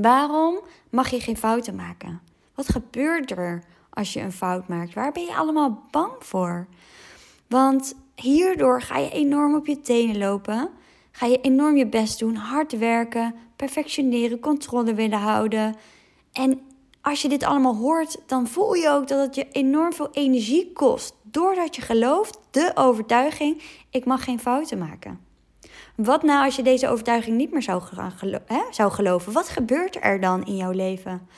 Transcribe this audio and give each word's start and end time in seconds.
Waarom 0.00 0.60
mag 0.90 1.10
je 1.10 1.20
geen 1.20 1.36
fouten 1.36 1.74
maken? 1.74 2.20
Wat 2.54 2.68
gebeurt 2.68 3.30
er 3.30 3.62
als 3.90 4.12
je 4.12 4.20
een 4.20 4.32
fout 4.32 4.68
maakt? 4.68 4.94
Waar 4.94 5.12
ben 5.12 5.22
je 5.22 5.34
allemaal 5.34 5.82
bang 5.90 6.12
voor? 6.18 6.66
Want 7.46 7.94
hierdoor 8.14 8.82
ga 8.82 8.98
je 8.98 9.10
enorm 9.10 9.54
op 9.54 9.66
je 9.66 9.80
tenen 9.80 10.18
lopen. 10.18 10.70
Ga 11.10 11.26
je 11.26 11.40
enorm 11.40 11.76
je 11.76 11.86
best 11.86 12.18
doen, 12.18 12.34
hard 12.34 12.78
werken, 12.78 13.34
perfectioneren, 13.56 14.40
controle 14.40 14.94
willen 14.94 15.18
houden. 15.18 15.76
En 16.32 16.60
als 17.00 17.22
je 17.22 17.28
dit 17.28 17.44
allemaal 17.44 17.76
hoort, 17.76 18.20
dan 18.26 18.46
voel 18.46 18.74
je 18.74 18.90
ook 18.90 19.08
dat 19.08 19.26
het 19.26 19.34
je 19.34 19.48
enorm 19.50 19.92
veel 19.92 20.10
energie 20.12 20.72
kost. 20.72 21.14
Doordat 21.22 21.76
je 21.76 21.82
gelooft, 21.82 22.38
de 22.50 22.70
overtuiging, 22.74 23.62
ik 23.90 24.04
mag 24.04 24.24
geen 24.24 24.40
fouten 24.40 24.78
maken. 24.78 25.27
Wat 26.02 26.22
nou 26.22 26.44
als 26.44 26.56
je 26.56 26.62
deze 26.62 26.88
overtuiging 26.88 27.36
niet 27.36 27.52
meer 27.52 27.62
zou, 27.62 27.82
hè, 28.46 28.62
zou 28.70 28.92
geloven? 28.92 29.32
Wat 29.32 29.48
gebeurt 29.48 30.04
er 30.04 30.20
dan 30.20 30.44
in 30.44 30.56
jouw 30.56 30.70
leven? 30.70 31.28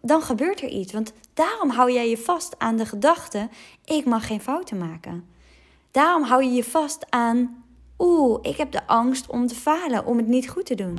Dan 0.00 0.22
gebeurt 0.22 0.62
er 0.62 0.68
iets. 0.68 0.92
Want 0.92 1.12
daarom 1.34 1.70
hou 1.70 1.92
jij 1.92 2.08
je 2.08 2.18
vast 2.18 2.58
aan 2.58 2.76
de 2.76 2.86
gedachte: 2.86 3.48
ik 3.84 4.04
mag 4.04 4.26
geen 4.26 4.40
fouten 4.40 4.78
maken. 4.78 5.26
Daarom 5.90 6.22
hou 6.22 6.44
je 6.44 6.50
je 6.50 6.64
vast 6.64 7.10
aan: 7.10 7.64
oeh, 7.98 8.38
ik 8.42 8.56
heb 8.56 8.72
de 8.72 8.86
angst 8.86 9.28
om 9.28 9.46
te 9.46 9.54
falen, 9.54 10.06
om 10.06 10.16
het 10.16 10.26
niet 10.26 10.48
goed 10.48 10.66
te 10.66 10.74
doen. 10.74 10.98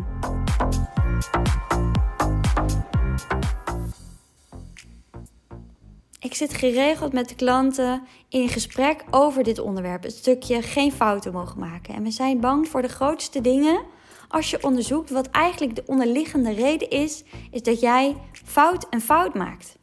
Ik 6.28 6.36
zit 6.36 6.54
geregeld 6.54 7.14
met 7.14 7.30
de 7.30 7.36
klanten 7.36 8.02
in 8.30 8.50
gesprek 8.50 9.04
over 9.12 9.44
dit 9.44 9.60
onderwerp. 9.60 10.04
Het 10.04 10.16
stukje 10.16 10.62
geen 10.62 10.92
fouten 10.92 11.34
mogen 11.34 11.60
maken. 11.60 11.94
En 11.94 12.04
we 12.04 12.12
zijn 12.12 12.40
bang 12.40 12.68
voor 12.68 12.82
de 12.82 12.88
grootste 12.88 13.42
dingen. 13.42 13.82
Als 14.28 14.50
je 14.50 14.64
onderzoekt 14.64 15.10
wat 15.10 15.30
eigenlijk 15.30 15.76
de 15.76 15.84
onderliggende 15.86 16.54
reden 16.54 16.90
is, 16.90 17.24
is 17.52 17.62
dat 17.62 17.80
jij 17.80 18.16
fout 18.46 18.90
en 18.90 19.02
fout 19.02 19.34
maakt. 19.34 19.78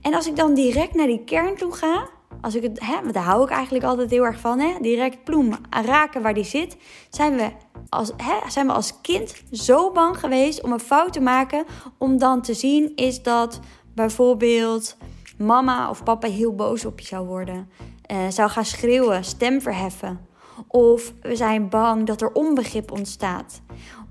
En 0.00 0.14
als 0.14 0.26
ik 0.26 0.36
dan 0.36 0.54
direct 0.54 0.94
naar 0.94 1.06
die 1.06 1.24
kern 1.24 1.56
toe 1.56 1.72
ga, 1.72 2.08
als 2.40 2.54
ik 2.54 2.62
het, 2.62 2.80
hè, 2.80 3.12
daar 3.12 3.22
hou 3.22 3.44
ik 3.44 3.50
eigenlijk 3.50 3.84
altijd 3.84 4.10
heel 4.10 4.24
erg 4.24 4.40
van, 4.40 4.60
hè, 4.60 4.74
direct 4.80 5.24
ploem 5.24 5.52
raken 5.70 6.22
waar 6.22 6.34
die 6.34 6.44
zit, 6.44 6.76
zijn 7.10 7.36
we 7.36 7.50
als, 7.88 8.12
hè, 8.16 8.50
zijn 8.50 8.66
we 8.66 8.72
als 8.72 9.00
kind 9.00 9.42
zo 9.52 9.92
bang 9.92 10.18
geweest 10.18 10.62
om 10.62 10.72
een 10.72 10.80
fout 10.80 11.12
te 11.12 11.20
maken, 11.20 11.64
om 11.98 12.18
dan 12.18 12.42
te 12.42 12.54
zien 12.54 12.92
is 12.96 13.22
dat 13.22 13.60
bijvoorbeeld 13.94 14.96
mama 15.38 15.90
of 15.90 16.02
papa 16.02 16.28
heel 16.28 16.54
boos 16.54 16.84
op 16.84 17.00
je 17.00 17.06
zou 17.06 17.26
worden, 17.26 17.70
uh, 18.12 18.28
zou 18.28 18.50
gaan 18.50 18.64
schreeuwen, 18.64 19.24
stem 19.24 19.60
verheffen. 19.60 20.20
Of 20.68 21.12
we 21.22 21.36
zijn 21.36 21.68
bang 21.68 22.06
dat 22.06 22.22
er 22.22 22.32
onbegrip 22.32 22.92
ontstaat. 22.92 23.60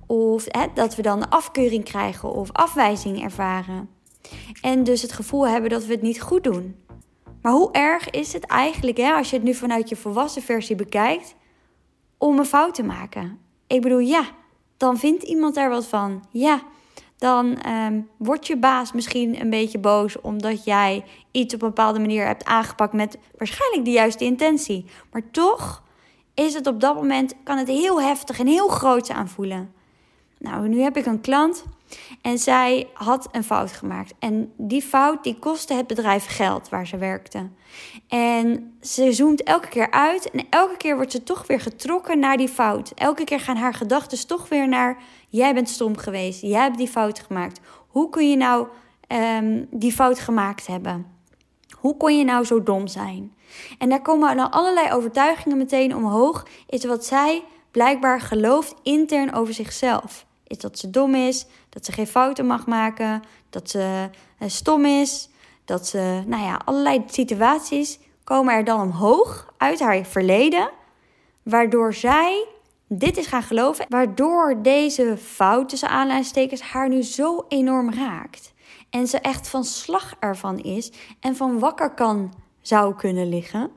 Of 0.08 0.46
hè, 0.48 0.66
dat 0.74 0.96
we 0.96 1.02
dan 1.02 1.30
afkeuring 1.30 1.84
krijgen 1.84 2.32
of 2.32 2.52
afwijzing 2.52 3.24
ervaren. 3.24 3.90
En 4.62 4.84
dus 4.84 5.02
het 5.02 5.14
gevoel 5.14 5.48
hebben 5.48 5.70
dat 5.70 5.86
we 5.86 5.94
het 5.94 6.02
niet 6.02 6.22
goed 6.22 6.44
doen. 6.44 6.76
Maar 7.42 7.54
hoe 7.54 7.72
erg 7.72 8.10
is 8.10 8.34
het 8.34 8.46
eigenlijk, 8.46 8.98
hè, 8.98 9.12
als 9.14 9.30
je 9.30 9.36
het 9.36 9.46
nu 9.46 9.54
vanuit 9.54 9.90
je 9.90 9.96
volwassen 9.96 10.42
versie 10.42 10.76
bekijkt, 10.76 11.36
om 12.18 12.40
een 12.40 12.46
fout 12.46 12.74
te 12.74 12.84
maken? 12.84 13.40
Ik 13.68 13.82
bedoel, 13.82 14.00
ja, 14.00 14.24
dan 14.78 14.98
vindt 14.98 15.24
iemand 15.24 15.58
er 15.58 15.70
wat 15.70 15.86
van. 15.86 16.26
Ja, 16.32 16.62
dan 17.18 17.58
um, 17.68 18.10
wordt 18.18 18.48
je 18.48 18.58
baas 18.58 18.92
misschien 18.92 19.42
een 19.42 19.50
beetje 19.50 19.80
boos 19.80 20.22
omdat 20.22 20.64
jij 20.64 21.04
iets 21.32 21.54
op 21.54 21.62
een 21.62 21.68
bepaalde 21.68 22.00
manier 22.00 22.26
hebt 22.26 22.46
aangepakt 22.46 22.94
met 22.94 23.18
waarschijnlijk 23.38 23.86
de 23.86 23.92
juiste 23.92 24.24
intentie. 24.24 24.86
Maar 25.12 25.32
toch 25.32 25.84
is 26.34 26.54
het 26.54 26.68
op 26.68 26.80
dat 26.80 26.96
moment, 26.96 27.34
kan 27.44 27.58
het 27.58 27.68
heel 27.68 28.02
heftig 28.02 28.40
en 28.40 28.48
heel 28.48 28.68
groot 28.68 29.10
aanvoelen. 29.10 29.74
Nou, 30.38 30.68
nu 30.68 30.82
heb 30.82 30.98
ik 30.98 31.06
een 31.06 31.22
klant 31.22 31.64
en 32.22 32.38
zij 32.38 32.88
had 32.94 33.28
een 33.32 33.44
fout 33.44 33.72
gemaakt. 33.72 34.14
En 34.20 34.54
die 34.58 34.82
fout 34.82 35.24
die 35.24 35.40
kostte 35.40 35.74
het 35.74 35.88
bedrijf 35.88 36.26
geld 36.28 36.70
waar 36.70 36.88
ze 36.88 36.98
werkte. 36.98 37.50
En 38.08 38.78
ze 38.82 39.14
zoomt 39.14 39.44
elke 39.44 39.68
keer 39.68 39.92
uit 39.92 40.32
en 40.32 40.46
elke 40.50 40.78
keer 40.78 40.96
wordt 40.96 41.12
ze 41.12 41.24
toch 41.24 41.48
weer 41.48 41.60
getrokken 41.60 42.20
naar 42.20 42.38
die 42.38 42.50
fout. 42.50 42.92
Elke 42.96 43.24
keer 43.24 43.40
gaan 43.40 43.58
haar 43.58 43.74
gedachten 43.74 44.28
toch 44.28 44.50
weer 44.50 44.68
naar: 44.68 44.98
jij 45.30 45.54
bent 45.54 45.70
stom 45.70 45.98
geweest, 45.98 46.42
jij 46.42 46.62
hebt 46.62 46.78
die 46.78 46.88
fout 46.88 47.20
gemaakt. 47.20 47.60
Hoe 47.88 48.10
kun 48.10 48.30
je 48.30 48.38
nou 48.38 48.68
um, 49.08 49.68
die 49.72 49.92
fout 49.92 50.20
gemaakt 50.20 50.68
hebben? 50.68 51.06
Hoe 51.80 51.98
kon 51.98 52.18
je 52.18 52.24
nou 52.24 52.46
zo 52.46 52.64
dom 52.64 52.88
zijn? 52.88 53.34
En 53.78 53.90
daar 53.90 54.02
komen 54.02 54.36
dan 54.36 54.52
allerlei 54.52 54.92
overtuigingen 54.92 55.58
meteen 55.58 55.96
omhoog. 55.96 56.46
Is 56.68 56.86
wat 56.86 57.06
zij 57.06 57.44
blijkbaar 57.72 58.22
gelooft 58.22 58.76
intern 58.84 59.34
over 59.34 59.54
zichzelf. 59.54 60.26
Is 60.48 60.58
dat 60.58 60.80
ze 60.80 60.90
dom 60.90 61.16
is, 61.16 61.46
dat 61.70 61.86
ze 61.86 61.92
geen 61.92 62.08
fouten 62.08 62.46
mag 62.46 62.66
maken, 62.66 63.22
dat 63.50 63.70
ze 63.70 64.10
eh, 64.38 64.50
stom 64.50 64.86
is, 64.86 65.30
dat 65.66 65.88
ze, 65.88 66.24
nou 66.26 66.44
ja, 66.44 66.62
allerlei 66.66 67.04
situaties 67.08 68.00
komen 68.24 68.54
er 68.54 68.64
dan 68.64 68.82
omhoog 68.82 69.54
uit 69.58 69.80
haar 69.80 70.06
verleden, 70.06 70.70
waardoor 71.44 71.94
zij 71.94 72.46
dit 72.88 73.18
is 73.18 73.28
gaan 73.28 73.44
geloven, 73.44 73.86
waardoor 73.90 74.62
deze 74.62 75.18
fout 75.18 75.70
tussen 75.70 75.90
aanleidingstekens 75.90 76.62
haar 76.62 76.90
nu 76.90 77.04
zo 77.04 77.46
enorm 77.48 77.94
raakt. 77.94 78.54
En 78.90 79.08
ze 79.08 79.20
echt 79.20 79.48
van 79.48 79.64
slag 79.64 80.16
ervan 80.20 80.60
is 80.60 80.92
en 81.20 81.36
van 81.36 81.60
wakker 81.60 81.94
kan 81.94 82.34
zou 82.62 82.96
kunnen 82.96 83.30
liggen. 83.30 83.72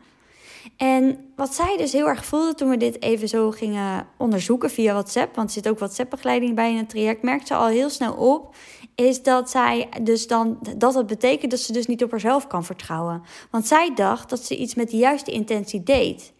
En 0.76 1.32
wat 1.36 1.54
zij 1.54 1.76
dus 1.76 1.92
heel 1.92 2.08
erg 2.08 2.24
voelde 2.24 2.54
toen 2.54 2.69
we 2.69 2.76
dit 2.76 3.02
even 3.02 3.28
zo 3.28 3.50
gingen 3.50 4.06
onderzoeken 4.16 4.70
via 4.70 4.92
WhatsApp, 4.92 5.34
want 5.34 5.48
er 5.48 5.54
zit 5.54 5.69
ook 5.69 5.78
WhatsApp-begeleiding 5.78 6.54
bij 6.54 6.70
in 6.70 6.76
het 6.76 6.88
traject, 6.88 7.22
merkte 7.22 7.46
ze 7.46 7.54
al 7.54 7.66
heel 7.66 7.91
snel 7.91 8.12
op, 8.12 8.54
is 8.94 9.22
dat 9.22 9.50
zij 9.50 9.88
dus 10.02 10.26
dan 10.26 10.58
dat 10.76 10.94
het 10.94 11.06
betekent 11.06 11.50
dat 11.50 11.60
ze 11.60 11.72
dus 11.72 11.86
niet 11.86 12.02
op 12.02 12.10
haarzelf 12.10 12.46
kan 12.46 12.64
vertrouwen. 12.64 13.22
Want 13.50 13.66
zij 13.66 13.94
dacht 13.94 14.30
dat 14.30 14.44
ze 14.44 14.56
iets 14.56 14.74
met 14.74 14.91
de 14.91 14.96
juiste 14.96 15.30
intentie 15.30 15.82
deed. 15.82 16.32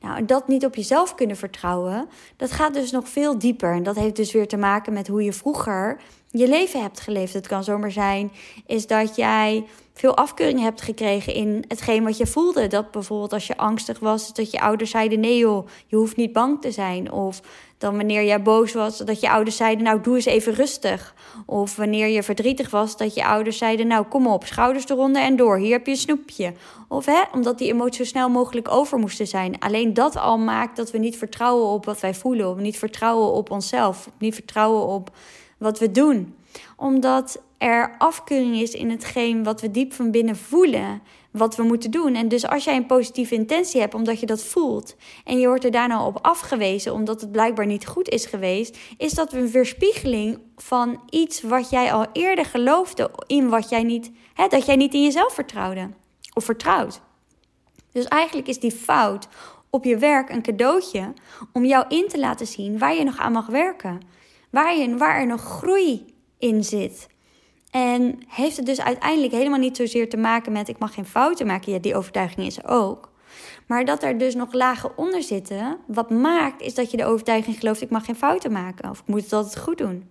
Nou, 0.00 0.24
dat 0.24 0.48
niet 0.48 0.64
op 0.64 0.74
jezelf 0.74 1.14
kunnen 1.14 1.36
vertrouwen, 1.36 2.08
dat 2.36 2.52
gaat 2.52 2.74
dus 2.74 2.90
nog 2.90 3.08
veel 3.08 3.38
dieper. 3.38 3.74
En 3.74 3.82
dat 3.82 3.96
heeft 3.96 4.16
dus 4.16 4.32
weer 4.32 4.48
te 4.48 4.56
maken 4.56 4.92
met 4.92 5.08
hoe 5.08 5.22
je 5.22 5.32
vroeger 5.32 6.00
je 6.30 6.48
leven 6.48 6.82
hebt 6.82 7.00
geleefd. 7.00 7.32
Het 7.32 7.46
kan 7.46 7.64
zomaar 7.64 7.92
zijn, 7.92 8.32
is 8.66 8.86
dat 8.86 9.16
jij 9.16 9.64
veel 9.92 10.16
afkeuring 10.16 10.60
hebt 10.60 10.82
gekregen 10.82 11.34
in 11.34 11.64
hetgeen 11.68 12.04
wat 12.04 12.16
je 12.16 12.26
voelde. 12.26 12.66
Dat 12.66 12.90
bijvoorbeeld 12.90 13.32
als 13.32 13.46
je 13.46 13.56
angstig 13.56 13.98
was, 13.98 14.34
dat 14.34 14.50
je 14.50 14.60
ouders 14.60 14.90
zeiden: 14.90 15.20
nee 15.20 15.38
joh, 15.38 15.66
je 15.86 15.96
hoeft 15.96 16.16
niet 16.16 16.32
bang 16.32 16.60
te 16.60 16.70
zijn. 16.70 17.12
Of 17.12 17.40
dan 17.78 17.96
wanneer 17.96 18.24
jij 18.24 18.42
boos 18.42 18.72
was, 18.72 18.98
dat 18.98 19.20
je 19.20 19.30
ouders 19.30 19.56
zeiden: 19.56 19.84
nou 19.84 20.00
doe 20.00 20.14
eens 20.14 20.24
even 20.24 20.54
rustig. 20.54 21.14
Of 21.46 21.76
wanneer 21.76 22.08
je 22.08 22.22
verdrietig 22.22 22.70
was, 22.70 22.96
dat 22.96 23.14
je 23.14 23.26
ouders 23.26 23.58
zeiden: 23.58 23.86
nou 23.86 24.06
kom 24.06 24.26
op, 24.26 24.44
schouders 24.44 24.88
eronder 24.88 25.22
en 25.22 25.36
door, 25.36 25.58
hier 25.58 25.72
heb 25.72 25.86
je 25.86 25.92
een 25.92 25.98
snoepje. 25.98 26.52
Of 26.88 27.06
hè, 27.06 27.22
omdat 27.32 27.58
die 27.58 27.72
emoties 27.72 27.96
zo 27.96 28.04
snel 28.04 28.28
mogelijk 28.28 28.70
over 28.70 28.98
moesten 28.98 29.26
zijn. 29.26 29.58
Alleen 29.58 29.94
dat 29.94 30.16
al 30.16 30.38
maakt 30.38 30.76
dat 30.76 30.90
we 30.90 30.98
niet 30.98 31.16
vertrouwen 31.16 31.66
op 31.66 31.84
wat 31.84 32.00
wij 32.00 32.14
voelen, 32.14 32.50
of 32.50 32.56
niet 32.56 32.78
vertrouwen 32.78 33.32
op 33.32 33.50
onszelf, 33.50 34.10
niet 34.18 34.34
vertrouwen 34.34 34.86
op 34.86 35.10
wat 35.58 35.78
we 35.78 35.90
doen. 35.90 36.34
Omdat 36.76 37.40
er 37.58 37.94
afkeuring 37.98 38.56
is 38.56 38.74
in 38.74 38.90
hetgeen 38.90 39.44
wat 39.44 39.60
we 39.60 39.70
diep 39.70 39.92
van 39.92 40.10
binnen 40.10 40.36
voelen, 40.36 41.02
wat 41.30 41.56
we 41.56 41.62
moeten 41.62 41.90
doen. 41.90 42.14
En 42.14 42.28
dus 42.28 42.46
als 42.46 42.64
jij 42.64 42.76
een 42.76 42.86
positieve 42.86 43.34
intentie 43.34 43.80
hebt 43.80 43.94
omdat 43.94 44.20
je 44.20 44.26
dat 44.26 44.42
voelt 44.42 44.96
en 45.24 45.38
je 45.38 45.46
wordt 45.46 45.64
er 45.64 45.70
daarna 45.70 46.06
op 46.06 46.18
afgewezen 46.22 46.92
omdat 46.92 47.20
het 47.20 47.32
blijkbaar 47.32 47.66
niet 47.66 47.86
goed 47.86 48.08
is 48.08 48.26
geweest, 48.26 48.78
is 48.96 49.12
dat 49.12 49.32
een 49.32 49.50
weerspiegeling 49.50 50.38
van 50.56 51.02
iets 51.10 51.42
wat 51.42 51.70
jij 51.70 51.92
al 51.92 52.06
eerder 52.12 52.44
geloofde 52.44 53.10
in 53.26 53.48
wat 53.48 53.68
jij 53.68 53.82
niet, 53.82 54.10
hè, 54.34 54.48
dat 54.48 54.66
jij 54.66 54.76
niet 54.76 54.94
in 54.94 55.02
jezelf 55.02 55.32
vertrouwde 55.32 55.90
of 56.34 56.44
vertrouwt. 56.44 57.00
Dus 57.92 58.04
eigenlijk 58.04 58.48
is 58.48 58.60
die 58.60 58.72
fout 58.72 59.28
op 59.70 59.84
je 59.84 59.96
werk 59.96 60.30
een 60.30 60.42
cadeautje 60.42 61.12
om 61.52 61.64
jou 61.64 61.84
in 61.88 62.08
te 62.08 62.18
laten 62.18 62.46
zien 62.46 62.78
waar 62.78 62.94
je 62.94 63.04
nog 63.04 63.18
aan 63.18 63.32
mag 63.32 63.46
werken. 63.46 64.00
Waar, 64.50 64.76
je, 64.76 64.96
waar 64.96 65.20
er 65.20 65.26
nog 65.26 65.40
groei 65.40 66.04
in 66.38 66.64
zit. 66.64 67.08
En 67.76 68.18
heeft 68.28 68.56
het 68.56 68.66
dus 68.66 68.80
uiteindelijk 68.80 69.32
helemaal 69.32 69.58
niet 69.58 69.76
zozeer 69.76 70.08
te 70.08 70.16
maken 70.16 70.52
met 70.52 70.68
ik 70.68 70.78
mag 70.78 70.94
geen 70.94 71.06
fouten 71.06 71.46
maken. 71.46 71.72
Ja, 71.72 71.78
die 71.78 71.96
overtuiging 71.96 72.46
is 72.46 72.58
er 72.58 72.68
ook. 72.68 73.10
Maar 73.66 73.84
dat 73.84 74.02
er 74.02 74.18
dus 74.18 74.34
nog 74.34 74.52
lagen 74.52 74.98
onder 74.98 75.22
zitten. 75.22 75.78
Wat 75.86 76.10
maakt 76.10 76.62
is 76.62 76.74
dat 76.74 76.90
je 76.90 76.96
de 76.96 77.04
overtuiging 77.04 77.58
gelooft 77.58 77.80
ik 77.80 77.90
mag 77.90 78.04
geen 78.04 78.16
fouten 78.16 78.52
maken. 78.52 78.90
Of 78.90 79.00
ik 79.00 79.06
moet 79.06 79.22
het 79.22 79.32
altijd 79.32 79.58
goed 79.58 79.78
doen. 79.78 80.08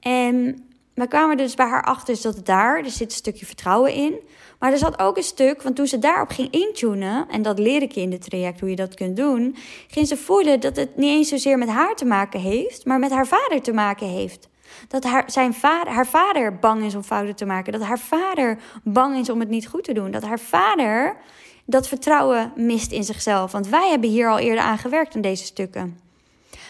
En 0.00 0.64
we 0.94 1.08
kwamen 1.08 1.36
dus 1.36 1.54
bij 1.54 1.66
haar 1.66 1.84
achter 1.84 2.22
dat 2.22 2.46
daar, 2.46 2.78
er 2.78 2.90
zit 2.90 3.10
een 3.10 3.16
stukje 3.16 3.46
vertrouwen 3.46 3.92
in. 3.92 4.14
Maar 4.58 4.72
er 4.72 4.78
zat 4.78 4.98
ook 4.98 5.16
een 5.16 5.22
stuk, 5.22 5.62
want 5.62 5.76
toen 5.76 5.86
ze 5.86 5.98
daarop 5.98 6.30
ging 6.30 6.50
intunen, 6.50 7.28
en 7.28 7.42
dat 7.42 7.58
leer 7.58 7.82
ik 7.82 7.92
je 7.92 8.00
in 8.00 8.10
dit 8.10 8.24
traject 8.24 8.60
hoe 8.60 8.70
je 8.70 8.76
dat 8.76 8.94
kunt 8.94 9.16
doen, 9.16 9.56
ging 9.88 10.06
ze 10.06 10.16
voelen 10.16 10.60
dat 10.60 10.76
het 10.76 10.96
niet 10.96 11.10
eens 11.10 11.28
zozeer 11.28 11.58
met 11.58 11.68
haar 11.68 11.94
te 11.94 12.04
maken 12.04 12.40
heeft, 12.40 12.84
maar 12.84 12.98
met 12.98 13.10
haar 13.10 13.26
vader 13.26 13.62
te 13.62 13.72
maken 13.72 14.06
heeft. 14.06 14.50
Dat 14.88 15.04
haar, 15.04 15.24
zijn 15.26 15.54
vader, 15.54 15.92
haar 15.92 16.06
vader 16.06 16.58
bang 16.58 16.82
is 16.84 16.94
om 16.94 17.02
fouten 17.02 17.36
te 17.36 17.44
maken. 17.44 17.72
Dat 17.72 17.82
haar 17.82 17.98
vader 17.98 18.58
bang 18.84 19.16
is 19.16 19.30
om 19.30 19.40
het 19.40 19.48
niet 19.48 19.68
goed 19.68 19.84
te 19.84 19.92
doen. 19.92 20.10
Dat 20.10 20.22
haar 20.22 20.38
vader 20.38 21.16
dat 21.64 21.88
vertrouwen 21.88 22.52
mist 22.56 22.92
in 22.92 23.04
zichzelf. 23.04 23.52
Want 23.52 23.68
wij 23.68 23.88
hebben 23.88 24.10
hier 24.10 24.28
al 24.28 24.38
eerder 24.38 24.64
aan 24.64 24.78
gewerkt 24.78 25.14
in 25.14 25.20
deze 25.20 25.44
stukken. 25.44 25.98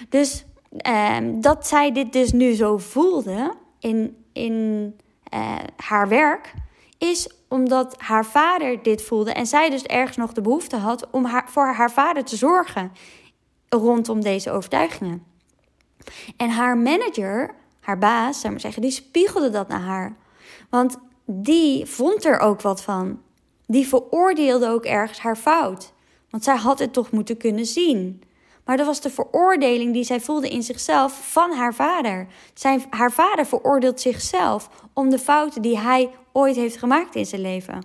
Dus 0.08 0.44
eh, 0.76 1.16
dat 1.34 1.66
zij 1.66 1.92
dit 1.92 2.12
dus 2.12 2.32
nu 2.32 2.52
zo 2.52 2.78
voelde, 2.78 3.54
in, 3.78 4.24
in 4.32 4.52
uh, 5.34 5.56
haar 5.76 6.08
werk, 6.08 6.54
is 6.98 7.30
omdat 7.48 7.94
haar 7.98 8.24
vader 8.24 8.82
dit 8.82 9.02
voelde 9.02 9.32
en 9.32 9.46
zij 9.46 9.70
dus 9.70 9.82
ergens 9.82 10.16
nog 10.16 10.32
de 10.32 10.40
behoefte 10.40 10.76
had 10.76 11.10
om 11.10 11.24
haar, 11.24 11.44
voor 11.48 11.66
haar 11.66 11.90
vader 11.90 12.24
te 12.24 12.36
zorgen 12.36 12.92
rondom 13.68 14.20
deze 14.20 14.50
overtuigingen. 14.50 15.24
En 16.36 16.50
haar 16.50 16.78
manager, 16.78 17.54
haar 17.82 17.98
baas, 17.98 18.40
zou 18.40 18.52
maar 18.52 18.60
zeggen, 18.60 18.82
die 18.82 18.90
spiegelde 18.90 19.50
dat 19.50 19.68
naar 19.68 19.80
haar. 19.80 20.16
Want 20.70 20.96
die 21.24 21.86
vond 21.86 22.24
er 22.24 22.38
ook 22.38 22.60
wat 22.60 22.82
van. 22.82 23.20
Die 23.66 23.88
veroordeelde 23.88 24.68
ook 24.68 24.84
ergens 24.84 25.18
haar 25.18 25.36
fout. 25.36 25.92
Want 26.30 26.44
zij 26.44 26.56
had 26.56 26.78
het 26.78 26.92
toch 26.92 27.10
moeten 27.10 27.36
kunnen 27.36 27.66
zien. 27.66 28.22
Maar 28.64 28.76
dat 28.76 28.86
was 28.86 29.00
de 29.00 29.10
veroordeling 29.10 29.92
die 29.92 30.04
zij 30.04 30.20
voelde 30.20 30.48
in 30.48 30.62
zichzelf 30.62 31.32
van 31.32 31.52
haar 31.52 31.74
vader. 31.74 32.26
Zijn, 32.54 32.82
haar 32.90 33.12
vader 33.12 33.46
veroordeelt 33.46 34.00
zichzelf 34.00 34.68
om 34.92 35.10
de 35.10 35.18
fouten 35.18 35.62
die 35.62 35.78
hij 35.78 36.10
ooit 36.32 36.56
heeft 36.56 36.76
gemaakt 36.76 37.14
in 37.14 37.26
zijn 37.26 37.40
leven. 37.40 37.82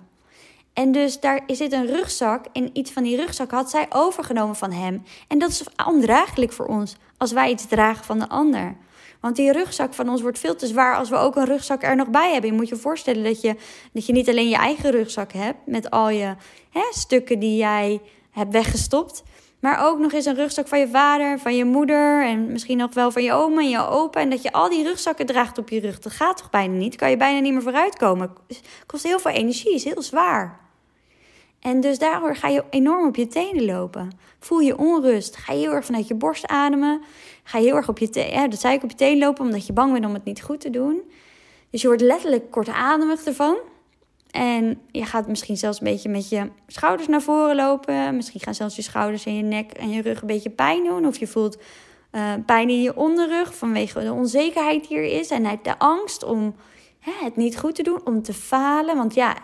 En 0.72 0.92
dus 0.92 1.20
daar 1.20 1.40
zit 1.46 1.72
een 1.72 1.86
rugzak 1.86 2.46
en 2.52 2.70
iets 2.72 2.90
van 2.90 3.02
die 3.02 3.16
rugzak 3.16 3.50
had 3.50 3.70
zij 3.70 3.86
overgenomen 3.88 4.56
van 4.56 4.72
hem. 4.72 5.02
En 5.28 5.38
dat 5.38 5.50
is 5.50 5.62
ondraaglijk 5.86 6.52
voor 6.52 6.66
ons 6.66 6.96
als 7.16 7.32
wij 7.32 7.50
iets 7.50 7.66
dragen 7.66 8.04
van 8.04 8.18
de 8.18 8.28
ander. 8.28 8.76
Want 9.20 9.36
die 9.36 9.52
rugzak 9.52 9.94
van 9.94 10.08
ons 10.08 10.22
wordt 10.22 10.38
veel 10.38 10.56
te 10.56 10.66
zwaar 10.66 10.96
als 10.96 11.08
we 11.08 11.16
ook 11.16 11.36
een 11.36 11.44
rugzak 11.44 11.82
er 11.82 11.96
nog 11.96 12.08
bij 12.08 12.32
hebben. 12.32 12.50
Je 12.50 12.56
moet 12.56 12.68
je 12.68 12.76
voorstellen 12.76 13.24
dat 13.24 13.40
je, 13.40 13.56
dat 13.92 14.06
je 14.06 14.12
niet 14.12 14.28
alleen 14.28 14.48
je 14.48 14.56
eigen 14.56 14.90
rugzak 14.90 15.32
hebt 15.32 15.66
met 15.66 15.90
al 15.90 16.10
je 16.10 16.34
hè, 16.70 16.82
stukken 16.90 17.38
die 17.38 17.56
jij 17.56 18.00
hebt 18.30 18.52
weggestopt. 18.52 19.22
Maar 19.60 19.86
ook 19.86 19.98
nog 19.98 20.12
eens 20.12 20.24
een 20.24 20.34
rugzak 20.34 20.68
van 20.68 20.78
je 20.78 20.88
vader, 20.88 21.38
van 21.38 21.56
je 21.56 21.64
moeder 21.64 22.26
en 22.26 22.52
misschien 22.52 22.76
nog 22.76 22.94
wel 22.94 23.10
van 23.10 23.22
je 23.22 23.32
oma 23.32 23.60
en 23.60 23.68
je 23.68 23.86
opa. 23.86 24.20
En 24.20 24.30
dat 24.30 24.42
je 24.42 24.52
al 24.52 24.68
die 24.68 24.84
rugzakken 24.84 25.26
draagt 25.26 25.58
op 25.58 25.68
je 25.68 25.80
rug. 25.80 25.98
Dat 25.98 26.12
gaat 26.12 26.36
toch 26.36 26.50
bijna 26.50 26.74
niet? 26.74 26.96
Kan 26.96 27.10
je 27.10 27.16
bijna 27.16 27.40
niet 27.40 27.52
meer 27.52 27.62
vooruitkomen. 27.62 28.32
Kost 28.86 29.02
heel 29.02 29.18
veel 29.18 29.30
energie, 29.30 29.74
is 29.74 29.84
heel 29.84 30.02
zwaar. 30.02 30.67
En 31.60 31.80
dus 31.80 31.98
daardoor 31.98 32.36
ga 32.36 32.48
je 32.48 32.64
enorm 32.70 33.06
op 33.06 33.16
je 33.16 33.26
tenen 33.26 33.64
lopen. 33.64 34.10
Voel 34.38 34.58
je 34.58 34.78
onrust. 34.78 35.36
Ga 35.36 35.52
je 35.52 35.58
heel 35.58 35.72
erg 35.72 35.84
vanuit 35.84 36.08
je 36.08 36.14
borst 36.14 36.46
ademen. 36.46 37.00
Ga 37.42 37.58
je 37.58 37.64
heel 37.64 37.76
erg 37.76 37.88
op 37.88 37.98
je 37.98 38.10
tenen, 38.10 38.32
ja, 38.32 38.48
dat 38.48 38.60
zei 38.60 38.74
ik 38.74 38.82
op 38.82 38.90
je 38.90 38.96
tenen 38.96 39.18
lopen 39.18 39.44
omdat 39.44 39.66
je 39.66 39.72
bang 39.72 39.92
bent 39.92 40.04
om 40.04 40.14
het 40.14 40.24
niet 40.24 40.42
goed 40.42 40.60
te 40.60 40.70
doen. 40.70 41.02
Dus 41.70 41.80
je 41.80 41.86
wordt 41.86 42.02
letterlijk 42.02 42.50
kortademig 42.50 43.24
ervan. 43.24 43.56
En 44.30 44.80
je 44.90 45.04
gaat 45.04 45.28
misschien 45.28 45.56
zelfs 45.56 45.80
een 45.80 45.86
beetje 45.86 46.08
met 46.08 46.28
je 46.28 46.50
schouders 46.66 47.08
naar 47.08 47.22
voren 47.22 47.56
lopen. 47.56 48.16
Misschien 48.16 48.40
gaan 48.40 48.54
zelfs 48.54 48.76
je 48.76 48.82
schouders 48.82 49.24
en 49.24 49.36
je 49.36 49.42
nek 49.42 49.72
en 49.72 49.90
je 49.90 50.02
rug 50.02 50.20
een 50.20 50.26
beetje 50.26 50.50
pijn 50.50 50.84
doen. 50.84 51.06
Of 51.06 51.18
je 51.18 51.26
voelt 51.26 51.58
uh, 52.12 52.32
pijn 52.46 52.68
in 52.68 52.82
je 52.82 52.96
onderrug 52.96 53.54
vanwege 53.54 54.00
de 54.00 54.12
onzekerheid 54.12 54.88
die 54.88 54.96
er 54.96 55.18
is. 55.18 55.30
En 55.30 55.58
de 55.62 55.78
angst 55.78 56.24
om 56.24 56.54
hè, 56.98 57.12
het 57.24 57.36
niet 57.36 57.58
goed 57.58 57.74
te 57.74 57.82
doen, 57.82 58.00
om 58.04 58.22
te 58.22 58.34
falen. 58.34 58.96
Want 58.96 59.14
ja, 59.14 59.36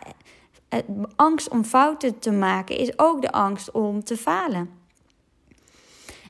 angst 1.16 1.48
om 1.48 1.64
fouten 1.64 2.18
te 2.18 2.30
maken 2.30 2.76
is 2.76 2.98
ook 2.98 3.22
de 3.22 3.32
angst 3.32 3.70
om 3.70 4.04
te 4.04 4.16
falen. 4.16 4.70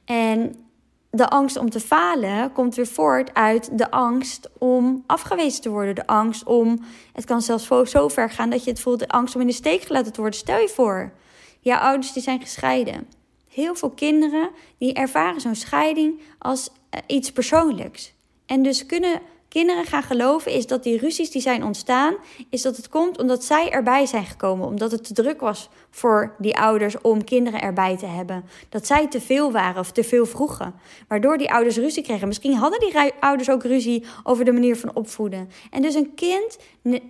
En 0.05 0.65
de 1.11 1.29
angst 1.29 1.57
om 1.57 1.71
te 1.71 1.81
falen 1.81 2.53
komt 2.53 2.75
weer 2.75 2.87
voort 2.87 3.35
uit 3.35 3.79
de 3.79 3.91
angst 3.91 4.51
om 4.59 5.05
afgewezen 5.07 5.63
te 5.63 5.69
worden. 5.69 5.95
De 5.95 6.07
angst 6.07 6.45
om, 6.45 6.85
het 7.13 7.25
kan 7.25 7.43
zelfs 7.43 7.91
zo 7.91 8.09
ver 8.09 8.31
gaan 8.31 8.51
dat 8.51 8.65
je 8.65 8.71
het 8.71 8.81
voelt, 8.81 8.99
de 8.99 9.09
angst 9.09 9.35
om 9.35 9.41
in 9.41 9.47
de 9.47 9.53
steek 9.53 9.83
gelaten 9.83 10.13
te 10.13 10.21
worden. 10.21 10.39
Stel 10.39 10.61
je 10.61 10.69
voor, 10.69 11.13
jouw 11.61 11.79
ouders 11.79 12.13
die 12.13 12.23
zijn 12.23 12.41
gescheiden. 12.41 13.09
Heel 13.49 13.75
veel 13.75 13.91
kinderen 13.91 14.51
die 14.79 14.95
ervaren 14.95 15.41
zo'n 15.41 15.55
scheiding 15.55 16.21
als 16.39 16.71
eh, 16.91 17.01
iets 17.07 17.33
persoonlijks. 17.33 18.15
En 18.47 18.63
dus 18.63 18.87
kunnen 18.87 19.21
kinderen 19.55 19.85
gaan 19.85 20.03
geloven 20.03 20.53
is 20.53 20.67
dat 20.67 20.83
die 20.83 20.99
ruzies 20.99 21.31
die 21.31 21.43
zijn 21.43 21.65
ontstaan, 21.65 22.15
is 22.51 22.63
dat 22.63 22.77
het 22.77 22.89
komt 22.89 23.19
omdat 23.19 23.45
zij 23.45 23.71
erbij 23.71 24.07
zijn 24.07 24.25
gekomen. 24.25 24.67
Omdat 24.67 24.91
het 24.91 25.05
te 25.05 25.13
druk 25.13 25.41
was 25.41 25.69
voor 25.91 26.35
die 26.39 26.59
ouders 26.59 27.01
om 27.01 27.25
kinderen 27.25 27.61
erbij 27.61 27.97
te 27.97 28.07
hebben. 28.07 28.45
Dat 28.69 28.87
zij 28.87 29.09
te 29.09 29.21
veel 29.21 29.53
waren 29.53 29.81
of 29.81 29.93
te 29.93 30.05
veel 30.05 30.27
vroegen. 30.27 30.75
Waardoor 31.09 31.39
die 31.39 31.53
ouders 31.53 31.77
ruzie 31.77 32.03
kregen. 32.03 32.27
Misschien 32.27 32.55
hadden 32.55 32.81
die 32.81 33.13
ouders 33.21 33.51
ook 33.51 33.63
ruzie 33.63 34.05
over 34.23 34.45
de 34.45 34.53
manier 34.53 34.77
van 34.77 34.95
opvoeden. 34.95 35.51
En 35.71 35.83
dus 35.83 35.95
een 35.95 36.15
kind 36.15 36.59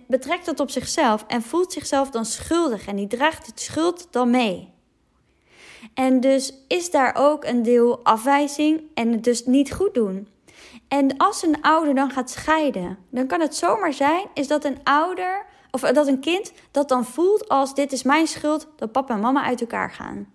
betrekt 0.07 0.45
dat 0.45 0.59
op 0.59 0.69
zichzelf 0.69 1.25
en 1.27 1.41
voelt 1.41 1.73
zichzelf 1.73 2.09
dan 2.09 2.25
schuldig. 2.25 2.87
En 2.87 2.95
die 2.95 3.07
draagt 3.07 3.45
het 3.45 3.59
schuld 3.59 4.07
dan 4.11 4.29
mee. 4.29 4.73
En 5.93 6.19
dus 6.19 6.53
is 6.67 6.91
daar 6.91 7.15
ook 7.17 7.45
een 7.45 7.63
deel 7.63 7.99
afwijzing 8.03 8.81
en 8.93 9.11
het 9.11 9.23
dus 9.23 9.45
niet 9.45 9.73
goed 9.73 9.93
doen. 9.93 10.27
En 10.87 11.17
als 11.17 11.43
een 11.43 11.61
ouder 11.61 11.95
dan 11.95 12.11
gaat 12.11 12.29
scheiden, 12.29 12.97
dan 13.09 13.27
kan 13.27 13.41
het 13.41 13.55
zomaar 13.55 13.93
zijn 13.93 14.25
is 14.33 14.47
dat 14.47 14.65
een 14.65 14.77
ouder 14.83 15.45
of 15.71 15.81
dat 15.81 16.07
een 16.07 16.19
kind 16.19 16.51
dat 16.71 16.89
dan 16.89 17.05
voelt 17.05 17.49
als 17.49 17.75
dit 17.75 17.91
is 17.91 18.03
mijn 18.03 18.27
schuld 18.27 18.67
dat 18.75 18.91
papa 18.91 19.13
en 19.13 19.19
mama 19.19 19.43
uit 19.43 19.61
elkaar 19.61 19.91
gaan. 19.91 20.33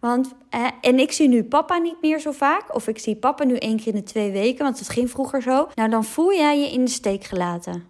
Want, 0.00 0.34
en 0.80 0.98
ik 0.98 1.12
zie 1.12 1.28
nu 1.28 1.44
papa 1.44 1.76
niet 1.76 2.00
meer 2.00 2.18
zo 2.18 2.32
vaak. 2.32 2.74
Of 2.74 2.88
ik 2.88 2.98
zie 2.98 3.16
papa 3.16 3.44
nu 3.44 3.56
één 3.56 3.76
keer 3.76 3.86
in 3.86 3.94
de 3.94 4.02
twee 4.02 4.32
weken, 4.32 4.64
want 4.64 4.78
het 4.78 4.88
ging 4.88 5.10
vroeger 5.10 5.42
zo. 5.42 5.68
Nou, 5.74 5.90
dan 5.90 6.04
voel 6.04 6.32
jij 6.32 6.58
je 6.58 6.72
in 6.72 6.84
de 6.84 6.90
steek 6.90 7.24
gelaten. 7.24 7.86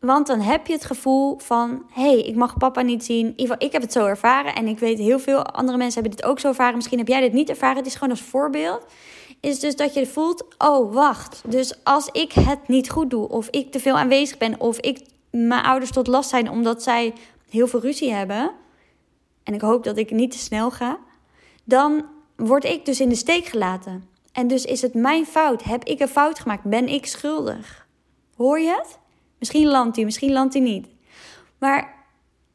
Want 0.00 0.26
dan 0.26 0.40
heb 0.40 0.66
je 0.66 0.72
het 0.72 0.84
gevoel 0.84 1.38
van: 1.38 1.82
hé, 1.92 2.02
hey, 2.02 2.20
ik 2.20 2.34
mag 2.34 2.56
papa 2.56 2.80
niet 2.82 3.04
zien. 3.04 3.26
In 3.26 3.30
ieder 3.30 3.46
geval, 3.46 3.66
ik 3.66 3.72
heb 3.72 3.82
het 3.82 3.92
zo 3.92 4.06
ervaren. 4.06 4.54
En 4.54 4.66
ik 4.66 4.78
weet 4.78 4.98
heel 4.98 5.18
veel 5.18 5.44
andere 5.44 5.78
mensen 5.78 6.00
hebben 6.00 6.20
dit 6.20 6.30
ook 6.30 6.38
zo 6.40 6.48
ervaren. 6.48 6.76
Misschien 6.76 6.98
heb 6.98 7.08
jij 7.08 7.20
dit 7.20 7.32
niet 7.32 7.48
ervaren. 7.48 7.76
Het 7.76 7.86
is 7.86 7.94
gewoon 7.94 8.10
als 8.10 8.22
voorbeeld 8.22 8.86
is 9.40 9.60
dus 9.60 9.76
dat 9.76 9.94
je 9.94 10.06
voelt: 10.06 10.44
oh 10.58 10.92
wacht. 10.92 11.42
Dus 11.46 11.84
als 11.84 12.08
ik 12.12 12.32
het 12.32 12.68
niet 12.68 12.90
goed 12.90 13.10
doe, 13.10 13.28
of 13.28 13.48
ik 13.50 13.72
te 13.72 13.80
veel 13.80 13.98
aanwezig 13.98 14.38
ben, 14.38 14.60
of 14.60 14.78
ik 14.78 15.06
mijn 15.30 15.64
ouders 15.64 15.90
tot 15.90 16.06
last 16.06 16.30
zijn 16.30 16.50
omdat 16.50 16.82
zij 16.82 17.14
heel 17.50 17.66
veel 17.66 17.80
ruzie 17.80 18.12
hebben, 18.12 18.50
en 19.42 19.54
ik 19.54 19.60
hoop 19.60 19.84
dat 19.84 19.96
ik 19.96 20.10
niet 20.10 20.30
te 20.30 20.38
snel 20.38 20.70
ga, 20.70 20.98
dan 21.64 22.04
word 22.36 22.64
ik 22.64 22.84
dus 22.84 23.00
in 23.00 23.08
de 23.08 23.14
steek 23.14 23.44
gelaten. 23.44 24.08
En 24.32 24.46
dus 24.46 24.64
is 24.64 24.82
het 24.82 24.94
mijn 24.94 25.26
fout. 25.26 25.62
Heb 25.62 25.84
ik 25.84 26.00
een 26.00 26.08
fout 26.08 26.38
gemaakt? 26.38 26.64
Ben 26.64 26.88
ik 26.88 27.06
schuldig? 27.06 27.86
Hoor 28.36 28.60
je 28.60 28.68
het? 28.68 28.98
Misschien 29.38 29.66
landt 29.66 29.96
hij, 29.96 30.04
misschien 30.04 30.32
landt 30.32 30.54
hij 30.54 30.62
niet. 30.62 30.86
Maar 31.58 31.94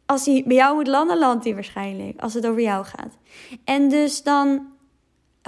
als 0.06 0.26
hij 0.26 0.44
bij 0.46 0.56
jou 0.56 0.76
moet 0.76 0.88
landen, 0.88 1.18
landt 1.18 1.44
hij 1.44 1.54
waarschijnlijk. 1.54 2.22
Als 2.22 2.34
het 2.34 2.48
over 2.48 2.62
jou 2.62 2.86
gaat. 2.86 3.18
En 3.64 3.90
dus 3.90 4.24
dan 4.24 4.68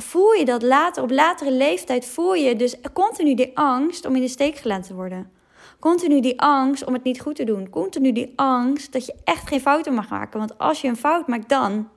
voel 0.01 0.33
je 0.33 0.45
dat 0.45 0.61
later, 0.61 1.03
op 1.03 1.11
latere 1.11 1.51
leeftijd 1.51 2.05
voel 2.05 2.33
je 2.33 2.55
dus 2.55 2.75
continu 2.93 3.33
die 3.33 3.57
angst 3.57 4.05
om 4.05 4.15
in 4.15 4.21
de 4.21 4.27
steek 4.27 4.57
gelaten 4.57 4.87
te 4.87 4.93
worden. 4.93 5.31
Continu 5.79 6.21
die 6.21 6.41
angst 6.41 6.85
om 6.85 6.93
het 6.93 7.03
niet 7.03 7.21
goed 7.21 7.35
te 7.35 7.43
doen. 7.43 7.69
Continu 7.69 8.11
die 8.11 8.33
angst 8.35 8.91
dat 8.91 9.05
je 9.05 9.15
echt 9.23 9.47
geen 9.47 9.59
fouten 9.61 9.93
mag 9.93 10.09
maken. 10.09 10.39
Want 10.39 10.57
als 10.57 10.81
je 10.81 10.87
een 10.87 10.97
fout 10.97 11.27
maakt, 11.27 11.49
dan. 11.49 11.89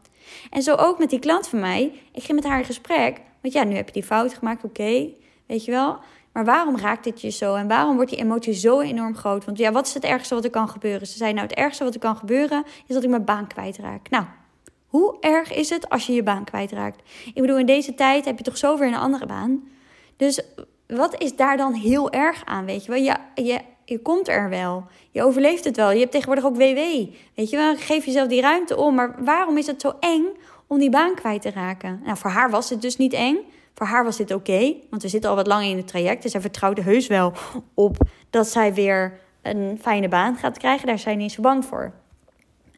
En 0.51 0.63
zo 0.63 0.75
ook 0.75 0.99
met 0.99 1.11
die 1.11 1.19
klant 1.19 1.49
van 1.49 1.61
mij. 1.61 1.93
Ik 2.13 2.23
ging 2.23 2.41
met 2.41 2.49
haar 2.49 2.59
in 2.59 2.65
gesprek. 2.65 3.21
Want 3.43 3.55
ja, 3.55 3.65
nu 3.65 3.75
heb 3.75 3.87
je 3.87 3.93
die 3.93 4.03
fout 4.03 4.35
gemaakt, 4.35 4.65
oké. 4.65 5.09
weet 5.47 5.65
je 5.65 5.71
wel. 5.71 5.99
Maar 6.33 6.45
waarom 6.45 6.79
raakt 6.79 7.05
dit 7.05 7.21
je 7.21 7.31
zo? 7.31 7.55
En 7.55 7.69
waarom 7.69 7.95
wordt 7.95 8.11
die 8.11 8.19
emotie 8.19 8.53
zo 8.53 8.81
enorm 8.81 9.17
groot? 9.17 9.45
Want 9.45 9.59
ja, 9.59 9.73
wat 9.73 9.87
is 9.87 9.95
het 9.95 10.05
ergste 10.05 10.35
wat 10.35 10.45
er 10.45 10.51
kan 10.51 10.69
gebeuren? 10.69 11.07
Ze 11.07 11.17
zei, 11.17 11.33
nou, 11.33 11.47
het 11.47 11.57
ergste 11.57 11.85
wat 11.85 11.95
er 11.95 12.01
kan 12.01 12.17
gebeuren 12.17 12.65
is 12.87 12.95
dat 12.95 13.03
ik 13.03 13.11
mijn 13.11 13.25
baan 13.25 13.47
kwijtraak. 13.47 14.11
Nou, 14.11 14.25
hoe 14.91 15.17
erg 15.21 15.53
is 15.53 15.71
het 15.71 15.89
als 15.89 16.07
je 16.07 16.13
je 16.13 16.23
baan 16.23 16.45
kwijtraakt? 16.45 17.01
Ik 17.35 17.41
bedoel, 17.41 17.59
in 17.59 17.67
deze 17.67 17.95
tijd 17.95 18.25
heb 18.25 18.39
je 18.39 18.45
toch 18.45 18.57
zo 18.57 18.79
weer 18.79 18.89
een 18.89 18.95
andere 18.95 19.27
baan. 19.27 19.69
Dus 20.17 20.41
wat 20.87 21.23
is 21.23 21.37
daar 21.37 21.57
dan 21.57 21.73
heel 21.73 22.11
erg 22.11 22.45
aan? 22.45 22.65
Weet 22.65 22.85
je 22.85 22.91
wel, 22.91 23.03
je, 23.03 23.17
je, 23.35 23.61
je 23.85 23.99
komt 23.99 24.29
er 24.29 24.49
wel. 24.49 24.85
Je 25.11 25.23
overleeft 25.23 25.65
het 25.65 25.77
wel. 25.77 25.91
Je 25.91 25.99
hebt 25.99 26.13
tegenwoordig 26.13 26.45
ook 26.45 26.57
WW. 26.57 27.11
Weet 27.35 27.51
je 27.51 27.57
wel, 27.57 27.77
geef 27.77 28.05
jezelf 28.05 28.29
die 28.29 28.41
ruimte 28.41 28.77
om. 28.77 28.95
Maar 28.95 29.25
waarom 29.25 29.57
is 29.57 29.67
het 29.67 29.81
zo 29.81 29.93
eng 30.01 30.27
om 30.67 30.79
die 30.79 30.91
baan 30.91 31.15
kwijt 31.15 31.43
te 31.43 31.51
raken? 31.51 32.01
Nou, 32.05 32.17
voor 32.17 32.31
haar 32.31 32.51
was 32.51 32.71
het 32.71 32.83
dus 32.83 32.97
niet 32.97 33.13
eng. 33.13 33.37
Voor 33.75 33.87
haar 33.87 34.05
was 34.05 34.17
dit 34.17 34.35
oké, 34.35 34.75
want 34.91 35.03
we 35.03 35.09
zitten 35.09 35.31
al 35.31 35.37
wat 35.37 35.47
langer 35.47 35.71
in 35.71 35.77
het 35.77 35.87
traject. 35.87 36.23
Dus 36.23 36.33
zij 36.33 36.41
vertrouwde 36.41 36.83
heus 36.83 37.07
wel 37.07 37.33
op 37.75 37.97
dat 38.31 38.47
zij 38.47 38.75
weer 38.75 39.19
een 39.43 39.79
fijne 39.81 40.09
baan 40.09 40.37
gaat 40.37 40.59
krijgen. 40.59 40.87
Daar 40.87 40.99
zijn 40.99 41.19
niet 41.19 41.33
zo 41.33 41.43
bang 41.43 41.65
voor. 41.65 41.93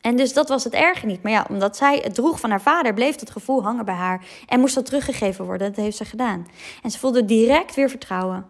En 0.03 0.17
dus 0.17 0.33
dat 0.33 0.49
was 0.49 0.65
het 0.65 0.73
erge 0.73 1.07
niet. 1.07 1.23
Maar 1.23 1.33
ja, 1.33 1.47
omdat 1.49 1.77
zij 1.77 1.99
het 2.03 2.15
droeg 2.15 2.41
van 2.41 2.51
haar 2.51 2.61
vader, 2.61 2.95
bleef 2.95 3.17
dat 3.17 3.31
gevoel 3.31 3.63
hangen 3.63 3.85
bij 3.85 3.95
haar. 3.95 4.25
En 4.47 4.61
moest 4.61 4.75
dat 4.75 4.87
teruggegeven 4.87 5.45
worden. 5.45 5.73
Dat 5.75 5.85
heeft 5.85 5.97
ze 5.97 6.05
gedaan. 6.05 6.47
En 6.83 6.91
ze 6.91 6.99
voelde 6.99 7.25
direct 7.25 7.75
weer 7.75 7.91
vertrouwen. 7.91 8.47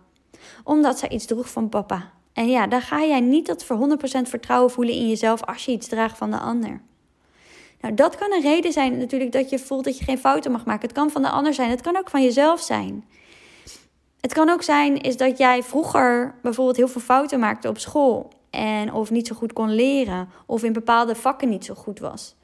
Omdat 0.64 0.98
zij 0.98 1.08
iets 1.08 1.26
droeg 1.26 1.50
van 1.50 1.68
papa. 1.68 2.10
En 2.32 2.48
ja, 2.48 2.66
dan 2.66 2.80
ga 2.80 3.04
jij 3.04 3.20
niet 3.20 3.46
dat 3.46 3.64
voor 3.64 3.98
100% 3.98 4.28
vertrouwen 4.28 4.70
voelen 4.70 4.94
in 4.94 5.08
jezelf 5.08 5.44
als 5.44 5.64
je 5.64 5.72
iets 5.72 5.88
draagt 5.88 6.18
van 6.18 6.30
de 6.30 6.38
ander. 6.38 6.80
Nou, 7.80 7.94
dat 7.94 8.16
kan 8.16 8.32
een 8.32 8.42
reden 8.42 8.72
zijn 8.72 8.98
natuurlijk 8.98 9.32
dat 9.32 9.50
je 9.50 9.58
voelt 9.58 9.84
dat 9.84 9.98
je 9.98 10.04
geen 10.04 10.18
fouten 10.18 10.52
mag 10.52 10.64
maken. 10.64 10.88
Het 10.88 10.96
kan 10.96 11.10
van 11.10 11.22
de 11.22 11.28
ander 11.28 11.54
zijn, 11.54 11.70
het 11.70 11.80
kan 11.80 11.96
ook 11.96 12.10
van 12.10 12.22
jezelf 12.22 12.60
zijn. 12.60 13.04
Het 14.20 14.32
kan 14.32 14.48
ook 14.48 14.62
zijn 14.62 15.00
is 15.00 15.16
dat 15.16 15.38
jij 15.38 15.62
vroeger 15.62 16.34
bijvoorbeeld 16.42 16.76
heel 16.76 16.88
veel 16.88 17.00
fouten 17.00 17.38
maakte 17.38 17.68
op 17.68 17.78
school 17.78 18.30
en 18.52 18.92
of 18.92 19.10
niet 19.10 19.26
zo 19.26 19.34
goed 19.34 19.52
kon 19.52 19.74
leren 19.74 20.28
of 20.46 20.62
in 20.62 20.72
bepaalde 20.72 21.14
vakken 21.14 21.48
niet 21.48 21.64
zo 21.64 21.74
goed 21.74 21.98
was. 21.98 22.34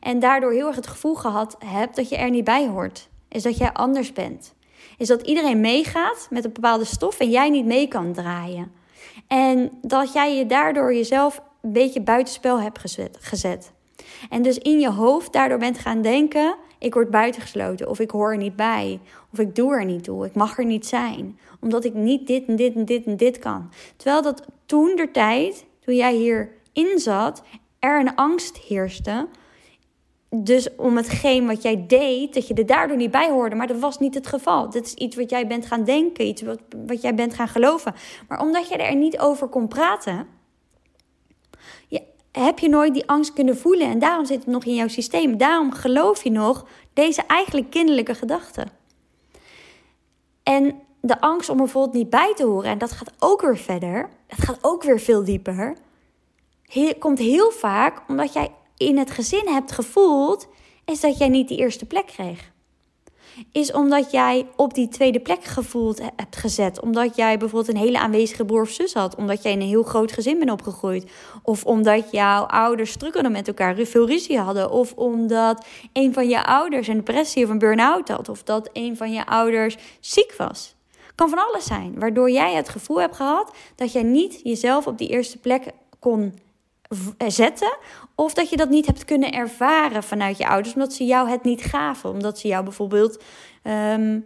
En 0.00 0.18
daardoor 0.18 0.52
heel 0.52 0.66
erg 0.66 0.76
het 0.76 0.86
gevoel 0.86 1.14
gehad 1.14 1.56
hebt 1.58 1.96
dat 1.96 2.08
je 2.08 2.16
er 2.16 2.30
niet 2.30 2.44
bij 2.44 2.68
hoort. 2.68 3.08
Is 3.28 3.42
dat 3.42 3.56
jij 3.56 3.72
anders 3.72 4.12
bent. 4.12 4.54
Is 4.98 5.08
dat 5.08 5.22
iedereen 5.22 5.60
meegaat 5.60 6.26
met 6.30 6.44
een 6.44 6.52
bepaalde 6.52 6.84
stof 6.84 7.20
en 7.20 7.30
jij 7.30 7.50
niet 7.50 7.64
mee 7.64 7.88
kan 7.88 8.12
draaien. 8.12 8.72
En 9.26 9.70
dat 9.82 10.12
jij 10.12 10.36
je 10.36 10.46
daardoor 10.46 10.94
jezelf 10.94 11.42
een 11.62 11.72
beetje 11.72 12.00
buitenspel 12.00 12.60
hebt 12.60 12.78
gezet. 12.78 13.16
gezet. 13.20 13.72
En 14.30 14.42
dus 14.42 14.58
in 14.58 14.80
je 14.80 14.90
hoofd 14.90 15.32
daardoor 15.32 15.58
bent 15.58 15.78
gaan 15.78 16.02
denken: 16.02 16.56
ik 16.84 16.94
word 16.94 17.10
buitengesloten, 17.10 17.88
of 17.88 18.00
ik 18.00 18.10
hoor 18.10 18.30
er 18.30 18.36
niet 18.36 18.56
bij, 18.56 19.00
of 19.32 19.38
ik 19.38 19.54
doe 19.54 19.74
er 19.74 19.84
niet 19.84 20.04
toe, 20.04 20.26
ik 20.26 20.34
mag 20.34 20.58
er 20.58 20.64
niet 20.64 20.86
zijn, 20.86 21.38
omdat 21.60 21.84
ik 21.84 21.94
niet 21.94 22.26
dit 22.26 22.46
en 22.46 22.56
dit 22.56 22.74
en 22.74 22.84
dit 22.84 23.04
en 23.04 23.16
dit 23.16 23.38
kan. 23.38 23.70
Terwijl 23.96 24.22
dat 24.22 24.44
toen 24.66 24.96
der 24.96 25.12
tijd, 25.12 25.64
toen 25.80 25.94
jij 25.94 26.14
hierin 26.14 26.98
zat, 26.98 27.42
er 27.78 28.00
een 28.00 28.14
angst 28.14 28.56
heerste. 28.56 29.28
Dus 30.36 30.76
om 30.76 30.96
hetgeen 30.96 31.46
wat 31.46 31.62
jij 31.62 31.84
deed, 31.86 32.34
dat 32.34 32.48
je 32.48 32.54
er 32.54 32.66
daardoor 32.66 32.96
niet 32.96 33.10
bij 33.10 33.30
hoorde. 33.30 33.54
Maar 33.54 33.66
dat 33.66 33.78
was 33.78 33.98
niet 33.98 34.14
het 34.14 34.26
geval. 34.26 34.70
Dit 34.70 34.86
is 34.86 34.94
iets 34.94 35.16
wat 35.16 35.30
jij 35.30 35.46
bent 35.46 35.66
gaan 35.66 35.84
denken, 35.84 36.26
iets 36.26 36.42
wat, 36.42 36.60
wat 36.86 37.02
jij 37.02 37.14
bent 37.14 37.34
gaan 37.34 37.48
geloven. 37.48 37.94
Maar 38.28 38.40
omdat 38.40 38.68
je 38.68 38.76
er 38.76 38.96
niet 38.96 39.18
over 39.18 39.48
kon 39.48 39.68
praten, 39.68 40.26
heb 42.42 42.58
je 42.58 42.68
nooit 42.68 42.94
die 42.94 43.08
angst 43.08 43.32
kunnen 43.32 43.56
voelen. 43.56 43.88
En 43.88 43.98
daarom 43.98 44.24
zit 44.24 44.38
het 44.38 44.46
nog 44.46 44.64
in 44.64 44.74
jouw 44.74 44.88
systeem. 44.88 45.36
Daarom 45.36 45.72
geloof 45.72 46.22
je 46.22 46.30
nog 46.30 46.66
deze 46.92 47.22
eigenlijk 47.26 47.70
kinderlijke 47.70 48.14
gedachten. 48.14 48.68
En 50.42 50.80
de 51.00 51.20
angst 51.20 51.48
om 51.48 51.56
er 51.56 51.62
bijvoorbeeld 51.62 51.94
niet 51.94 52.10
bij 52.10 52.32
te 52.34 52.44
horen, 52.44 52.70
en 52.70 52.78
dat 52.78 52.92
gaat 52.92 53.12
ook 53.18 53.40
weer 53.42 53.58
verder, 53.58 54.08
dat 54.26 54.38
gaat 54.38 54.58
ook 54.60 54.82
weer 54.82 55.00
veel 55.00 55.24
dieper, 55.24 55.76
komt 56.98 57.18
heel 57.18 57.50
vaak 57.50 58.02
omdat 58.08 58.32
jij 58.32 58.50
in 58.76 58.98
het 58.98 59.10
gezin 59.10 59.48
hebt 59.48 59.72
gevoeld, 59.72 60.46
is 60.84 61.00
dat 61.00 61.18
jij 61.18 61.28
niet 61.28 61.48
die 61.48 61.58
eerste 61.58 61.86
plek 61.86 62.06
kreeg 62.06 62.52
is 63.52 63.72
omdat 63.72 64.10
jij 64.10 64.46
op 64.56 64.74
die 64.74 64.88
tweede 64.88 65.20
plek 65.20 65.44
gevoeld 65.44 66.00
hebt 66.16 66.36
gezet. 66.36 66.80
Omdat 66.80 67.16
jij 67.16 67.38
bijvoorbeeld 67.38 67.76
een 67.76 67.82
hele 67.82 67.98
aanwezige 67.98 68.44
broer 68.44 68.60
of 68.62 68.68
zus 68.68 68.94
had. 68.94 69.14
Omdat 69.14 69.42
jij 69.42 69.52
in 69.52 69.60
een 69.60 69.66
heel 69.66 69.82
groot 69.82 70.12
gezin 70.12 70.38
bent 70.38 70.50
opgegroeid. 70.50 71.10
Of 71.42 71.64
omdat 71.64 72.10
jouw 72.10 72.42
ouders 72.42 72.90
strukkelen 72.90 73.32
met 73.32 73.48
elkaar, 73.48 73.76
veel 73.76 74.06
ruzie 74.06 74.38
hadden. 74.38 74.70
Of 74.70 74.92
omdat 74.92 75.66
een 75.92 76.12
van 76.12 76.28
je 76.28 76.44
ouders 76.44 76.88
een 76.88 76.96
depressie 76.96 77.44
of 77.44 77.50
een 77.50 77.58
burn-out 77.58 78.08
had. 78.08 78.28
Of 78.28 78.42
dat 78.42 78.70
een 78.72 78.96
van 78.96 79.12
je 79.12 79.26
ouders 79.26 79.76
ziek 80.00 80.34
was. 80.36 80.74
Kan 81.14 81.28
van 81.28 81.38
alles 81.38 81.64
zijn. 81.64 81.98
Waardoor 81.98 82.30
jij 82.30 82.54
het 82.54 82.68
gevoel 82.68 83.00
hebt 83.00 83.16
gehad 83.16 83.54
dat 83.74 83.92
jij 83.92 84.02
niet 84.02 84.40
jezelf 84.42 84.86
op 84.86 84.98
die 84.98 85.08
eerste 85.08 85.38
plek 85.38 85.70
kon 85.98 86.34
zetten. 87.26 87.76
Of 88.14 88.34
dat 88.34 88.50
je 88.50 88.56
dat 88.56 88.68
niet 88.68 88.86
hebt 88.86 89.04
kunnen 89.04 89.32
ervaren 89.32 90.02
vanuit 90.02 90.38
je 90.38 90.48
ouders, 90.48 90.74
omdat 90.74 90.92
ze 90.92 91.04
jou 91.04 91.28
het 91.28 91.42
niet 91.42 91.62
gaven. 91.62 92.10
Omdat 92.10 92.38
ze 92.38 92.48
jou 92.48 92.64
bijvoorbeeld 92.64 93.22
um, 93.62 94.24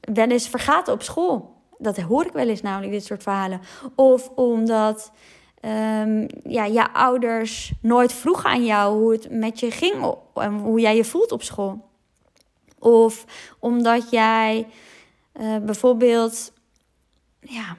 wel 0.00 0.28
eens 0.28 0.48
vergaten 0.48 0.92
op 0.92 1.02
school. 1.02 1.52
Dat 1.78 1.98
hoor 1.98 2.26
ik 2.26 2.32
wel 2.32 2.48
eens 2.48 2.62
namelijk, 2.62 2.92
dit 2.92 3.04
soort 3.04 3.22
verhalen. 3.22 3.60
Of 3.94 4.28
omdat 4.28 5.12
um, 5.60 6.26
ja, 6.42 6.64
je 6.64 6.92
ouders 6.92 7.72
nooit 7.80 8.12
vroegen 8.12 8.50
aan 8.50 8.64
jou 8.64 8.98
hoe 8.98 9.12
het 9.12 9.30
met 9.30 9.60
je 9.60 9.70
ging 9.70 10.14
en 10.34 10.58
hoe 10.58 10.80
jij 10.80 10.96
je 10.96 11.04
voelt 11.04 11.32
op 11.32 11.42
school. 11.42 11.88
Of 12.78 13.24
omdat 13.58 14.10
jij 14.10 14.66
uh, 15.40 15.56
bijvoorbeeld, 15.56 16.52
ja, 17.40 17.76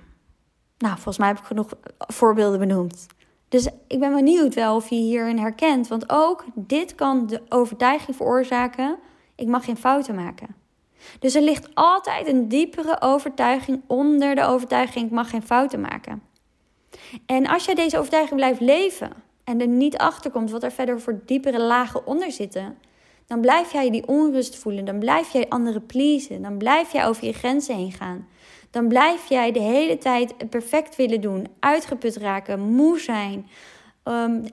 nou, 0.77 0.93
volgens 0.93 1.17
mij 1.17 1.27
heb 1.27 1.37
ik 1.37 1.43
genoeg 1.43 1.69
voorbeelden 1.97 2.59
benoemd. 2.59 3.07
Dus 3.55 3.67
ik 3.87 3.99
ben 3.99 4.13
benieuwd 4.13 4.53
wel 4.53 4.75
of 4.75 4.89
je 4.89 4.95
hierin 4.95 5.37
herkent. 5.37 5.87
Want 5.87 6.09
ook 6.09 6.45
dit 6.53 6.95
kan 6.95 7.27
de 7.27 7.41
overtuiging 7.49 8.15
veroorzaken: 8.15 8.97
ik 9.35 9.47
mag 9.47 9.65
geen 9.65 9.77
fouten 9.77 10.15
maken. 10.15 10.55
Dus 11.19 11.35
er 11.35 11.41
ligt 11.41 11.69
altijd 11.73 12.27
een 12.27 12.47
diepere 12.47 13.01
overtuiging 13.01 13.81
onder 13.87 14.35
de 14.35 14.43
overtuiging: 14.43 15.05
ik 15.05 15.11
mag 15.11 15.29
geen 15.29 15.43
fouten 15.43 15.81
maken. 15.81 16.21
En 17.25 17.47
als 17.47 17.65
jij 17.65 17.75
deze 17.75 17.97
overtuiging 17.97 18.35
blijft 18.35 18.59
leven 18.59 19.11
en 19.43 19.61
er 19.61 19.67
niet 19.67 19.97
achter 19.97 20.31
komt 20.31 20.51
wat 20.51 20.63
er 20.63 20.71
verder 20.71 21.01
voor 21.01 21.21
diepere 21.25 21.61
lagen 21.61 22.07
onder 22.07 22.31
zitten, 22.31 22.77
dan 23.27 23.41
blijf 23.41 23.71
jij 23.71 23.89
die 23.89 24.07
onrust 24.07 24.55
voelen, 24.55 24.85
dan 24.85 24.99
blijf 24.99 25.31
jij 25.31 25.49
anderen 25.49 25.85
pleasen, 25.85 26.41
dan 26.41 26.57
blijf 26.57 26.91
jij 26.91 27.07
over 27.07 27.25
je 27.25 27.33
grenzen 27.33 27.75
heen 27.75 27.91
gaan 27.91 28.27
dan 28.75 28.87
blijf 28.87 29.25
jij 29.29 29.51
de 29.51 29.59
hele 29.59 29.97
tijd 29.97 30.49
perfect 30.49 30.95
willen 30.95 31.21
doen, 31.21 31.47
uitgeput 31.59 32.15
raken, 32.15 32.59
moe 32.59 32.99
zijn. 32.99 33.47
Um, 34.03 34.43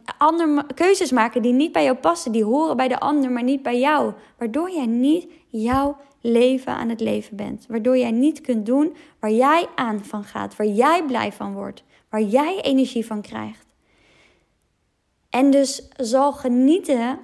keuzes 0.74 1.10
maken 1.10 1.42
die 1.42 1.52
niet 1.52 1.72
bij 1.72 1.84
jou 1.84 1.96
passen, 1.96 2.32
die 2.32 2.44
horen 2.44 2.76
bij 2.76 2.88
de 2.88 3.00
ander, 3.00 3.30
maar 3.30 3.42
niet 3.42 3.62
bij 3.62 3.78
jou. 3.78 4.12
Waardoor 4.38 4.70
jij 4.70 4.86
niet 4.86 5.28
jouw 5.48 5.96
leven 6.20 6.72
aan 6.72 6.88
het 6.88 7.00
leven 7.00 7.36
bent. 7.36 7.66
Waardoor 7.68 7.98
jij 7.98 8.10
niet 8.10 8.40
kunt 8.40 8.66
doen 8.66 8.96
waar 9.18 9.30
jij 9.30 9.66
aan 9.74 10.04
van 10.04 10.24
gaat, 10.24 10.56
waar 10.56 10.66
jij 10.66 11.04
blij 11.06 11.32
van 11.32 11.54
wordt, 11.54 11.84
waar 12.08 12.22
jij 12.22 12.60
energie 12.60 13.06
van 13.06 13.22
krijgt. 13.22 13.66
En 15.30 15.50
dus 15.50 15.88
zal 15.96 16.32
genieten 16.32 17.18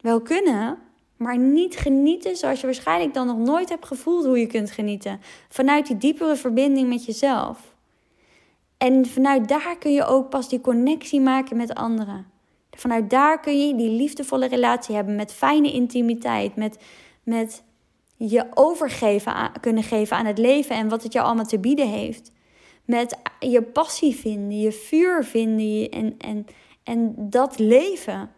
wel 0.00 0.20
kunnen, 0.20 0.78
maar 1.20 1.38
niet 1.38 1.76
genieten 1.76 2.36
zoals 2.36 2.60
je 2.60 2.66
waarschijnlijk 2.66 3.14
dan 3.14 3.26
nog 3.26 3.38
nooit 3.38 3.68
hebt 3.68 3.86
gevoeld 3.86 4.24
hoe 4.24 4.38
je 4.38 4.46
kunt 4.46 4.70
genieten. 4.70 5.20
Vanuit 5.48 5.86
die 5.86 5.96
diepere 5.96 6.36
verbinding 6.36 6.88
met 6.88 7.04
jezelf. 7.04 7.74
En 8.78 9.06
vanuit 9.06 9.48
daar 9.48 9.78
kun 9.78 9.92
je 9.92 10.04
ook 10.04 10.30
pas 10.30 10.48
die 10.48 10.60
connectie 10.60 11.20
maken 11.20 11.56
met 11.56 11.74
anderen. 11.74 12.26
Vanuit 12.70 13.10
daar 13.10 13.40
kun 13.40 13.66
je 13.66 13.74
die 13.74 13.90
liefdevolle 13.90 14.46
relatie 14.46 14.94
hebben 14.94 15.16
met 15.16 15.32
fijne 15.32 15.72
intimiteit, 15.72 16.56
met, 16.56 16.78
met 17.22 17.62
je 18.16 18.46
overgeven 18.54 19.34
kunnen 19.60 19.82
geven 19.82 20.16
aan 20.16 20.26
het 20.26 20.38
leven 20.38 20.76
en 20.76 20.88
wat 20.88 21.02
het 21.02 21.12
jou 21.12 21.26
allemaal 21.26 21.44
te 21.44 21.58
bieden 21.58 21.88
heeft. 21.88 22.32
Met 22.84 23.18
je 23.40 23.62
passie 23.62 24.14
vinden, 24.16 24.60
je 24.60 24.72
vuur 24.72 25.24
vinden 25.24 25.90
en, 25.90 26.14
en, 26.18 26.46
en 26.82 27.14
dat 27.16 27.58
leven 27.58 28.30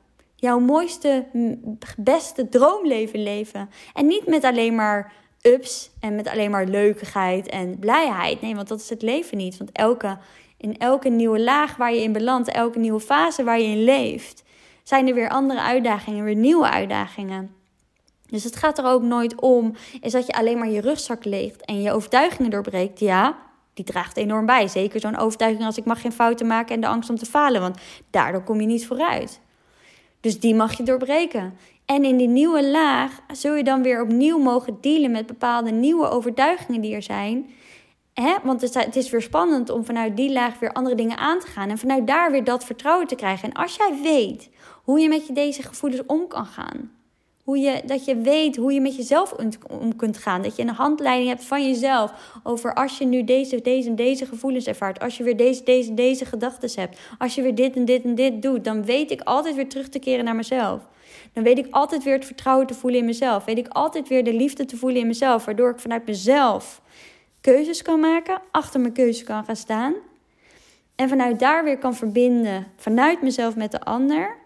jouw 0.43 0.59
mooiste, 0.59 1.27
beste 1.97 2.49
droomleven 2.49 3.23
leven. 3.23 3.71
En 3.95 4.07
niet 4.07 4.27
met 4.27 4.45
alleen 4.45 4.75
maar 4.75 5.13
ups 5.43 5.91
en 6.01 6.15
met 6.15 6.29
alleen 6.29 6.51
maar 6.51 6.67
leukigheid 6.67 7.49
en 7.49 7.79
blijheid. 7.79 8.41
Nee, 8.41 8.55
want 8.55 8.69
dat 8.69 8.81
is 8.81 8.91
het 8.91 9.03
leven 9.03 9.37
niet. 9.37 9.57
Want 9.57 9.73
elke, 9.73 10.19
in 10.57 10.79
elke 10.79 11.09
nieuwe 11.09 11.41
laag 11.41 11.77
waar 11.77 11.95
je 11.95 12.03
in 12.03 12.13
belandt, 12.13 12.49
elke 12.49 12.79
nieuwe 12.79 13.01
fase 13.01 13.45
waar 13.45 13.59
je 13.61 13.67
in 13.67 13.85
leeft, 13.85 14.45
zijn 14.83 15.09
er 15.09 15.15
weer 15.15 15.29
andere 15.29 15.61
uitdagingen, 15.61 16.25
weer 16.25 16.35
nieuwe 16.35 16.71
uitdagingen. 16.71 17.55
Dus 18.27 18.45
het 18.45 18.57
gaat 18.57 18.79
er 18.79 18.87
ook 18.87 19.03
nooit 19.03 19.41
om, 19.41 19.75
is 20.01 20.13
dat 20.13 20.27
je 20.27 20.33
alleen 20.33 20.59
maar 20.59 20.71
je 20.71 20.81
rugzak 20.81 21.25
leegt 21.25 21.65
en 21.65 21.83
je 21.83 21.93
overtuigingen 21.93 22.51
doorbreekt. 22.51 23.01
Ja, 23.01 23.39
die 23.75 23.85
draagt 23.85 24.17
enorm 24.17 24.47
bij. 24.47 24.69
Zeker 24.69 25.01
zo'n 25.01 25.17
overtuiging 25.17 25.65
als 25.65 25.79
ik 25.79 25.85
mag 25.85 26.01
geen 26.01 26.13
fouten 26.13 26.47
maken 26.47 26.75
en 26.75 26.81
de 26.81 26.87
angst 26.87 27.11
om 27.11 27.17
te 27.17 27.27
falen, 27.27 27.61
want 27.61 27.79
daardoor 28.11 28.43
kom 28.43 28.61
je 28.61 28.67
niet 28.67 28.87
vooruit. 28.87 29.41
Dus 30.23 30.41
die 30.41 30.55
mag 30.55 30.76
je 30.76 30.83
doorbreken. 30.83 31.57
En 31.85 32.05
in 32.05 32.17
die 32.17 32.29
nieuwe 32.29 32.71
laag 32.71 33.21
zul 33.33 33.55
je 33.55 33.64
dan 33.64 33.83
weer 33.83 34.02
opnieuw 34.02 34.38
mogen 34.38 34.79
dealen 34.81 35.11
met 35.11 35.26
bepaalde 35.26 35.71
nieuwe 35.71 36.09
overtuigingen 36.09 36.81
die 36.81 36.95
er 36.95 37.02
zijn. 37.02 37.50
Hè? 38.14 38.35
Want 38.43 38.61
het 38.61 38.97
is 38.97 39.11
weer 39.11 39.23
spannend 39.23 39.71
om 39.71 39.85
vanuit 39.85 40.17
die 40.17 40.33
laag 40.33 40.59
weer 40.59 40.73
andere 40.73 40.95
dingen 40.95 41.19
aan 41.19 41.38
te 41.38 41.47
gaan. 41.47 41.71
En 41.71 41.79
vanuit 41.79 42.07
daar 42.07 42.31
weer 42.31 42.45
dat 42.45 42.64
vertrouwen 42.64 43.07
te 43.07 43.14
krijgen. 43.14 43.49
En 43.49 43.62
als 43.62 43.76
jij 43.76 43.99
weet 44.02 44.50
hoe 44.85 45.00
je 45.00 45.09
met 45.09 45.26
je 45.26 45.33
deze 45.33 45.62
gevoelens 45.62 46.07
om 46.07 46.29
kan 46.29 46.47
gaan. 46.47 47.01
Hoe 47.43 47.59
je, 47.59 47.83
dat 47.87 48.05
je 48.05 48.17
weet 48.17 48.57
hoe 48.57 48.73
je 48.73 48.81
met 48.81 48.97
jezelf 48.97 49.35
om 49.81 49.97
kunt 49.97 50.17
gaan. 50.17 50.43
Dat 50.43 50.57
je 50.57 50.63
een 50.63 50.69
handleiding 50.69 51.29
hebt 51.29 51.45
van 51.45 51.67
jezelf 51.67 52.13
over 52.43 52.75
als 52.75 52.99
je 52.99 53.05
nu 53.05 53.25
deze, 53.25 53.61
deze 53.61 53.89
en 53.89 53.97
deze 53.97 54.27
gevoelens 54.27 54.67
ervaart. 54.67 55.01
Als 55.01 55.17
je 55.17 55.25
weer 55.25 55.37
deze, 55.37 55.63
deze, 55.63 55.95
deze 55.95 56.25
gedachten 56.25 56.71
hebt. 56.81 56.99
Als 57.19 57.35
je 57.35 57.43
weer 57.43 57.55
dit 57.55 57.77
en 57.77 57.85
dit 57.85 58.05
en 58.05 58.15
dit 58.15 58.43
doet. 58.43 58.65
Dan 58.65 58.85
weet 58.85 59.11
ik 59.11 59.21
altijd 59.21 59.55
weer 59.55 59.69
terug 59.69 59.89
te 59.89 59.99
keren 59.99 60.25
naar 60.25 60.37
mezelf. 60.37 60.81
Dan 61.33 61.43
weet 61.45 61.59
ik 61.59 61.67
altijd 61.71 62.03
weer 62.05 62.15
het 62.15 62.25
vertrouwen 62.25 62.67
te 62.67 62.75
voelen 62.75 63.01
in 63.01 63.07
mezelf. 63.07 63.45
Weet 63.45 63.59
ik 63.59 63.69
altijd 63.69 64.09
weer 64.09 64.25
de 64.25 64.35
liefde 64.35 64.65
te 64.65 64.77
voelen 64.77 65.01
in 65.01 65.07
mezelf. 65.07 65.45
Waardoor 65.45 65.71
ik 65.71 65.79
vanuit 65.79 66.07
mezelf 66.07 66.81
keuzes 67.41 67.83
kan 67.83 68.01
maken. 68.01 68.41
Achter 68.51 68.81
mijn 68.81 68.93
keuze 68.93 69.25
kan 69.25 69.45
gaan 69.45 69.57
staan. 69.57 69.95
En 70.97 71.09
vanuit 71.09 71.39
daar 71.39 71.65
weer 71.65 71.79
kan 71.79 71.95
verbinden. 71.95 72.67
Vanuit 72.77 73.23
mezelf 73.23 73.57
met 73.57 73.71
de 73.71 73.81
ander 73.81 74.41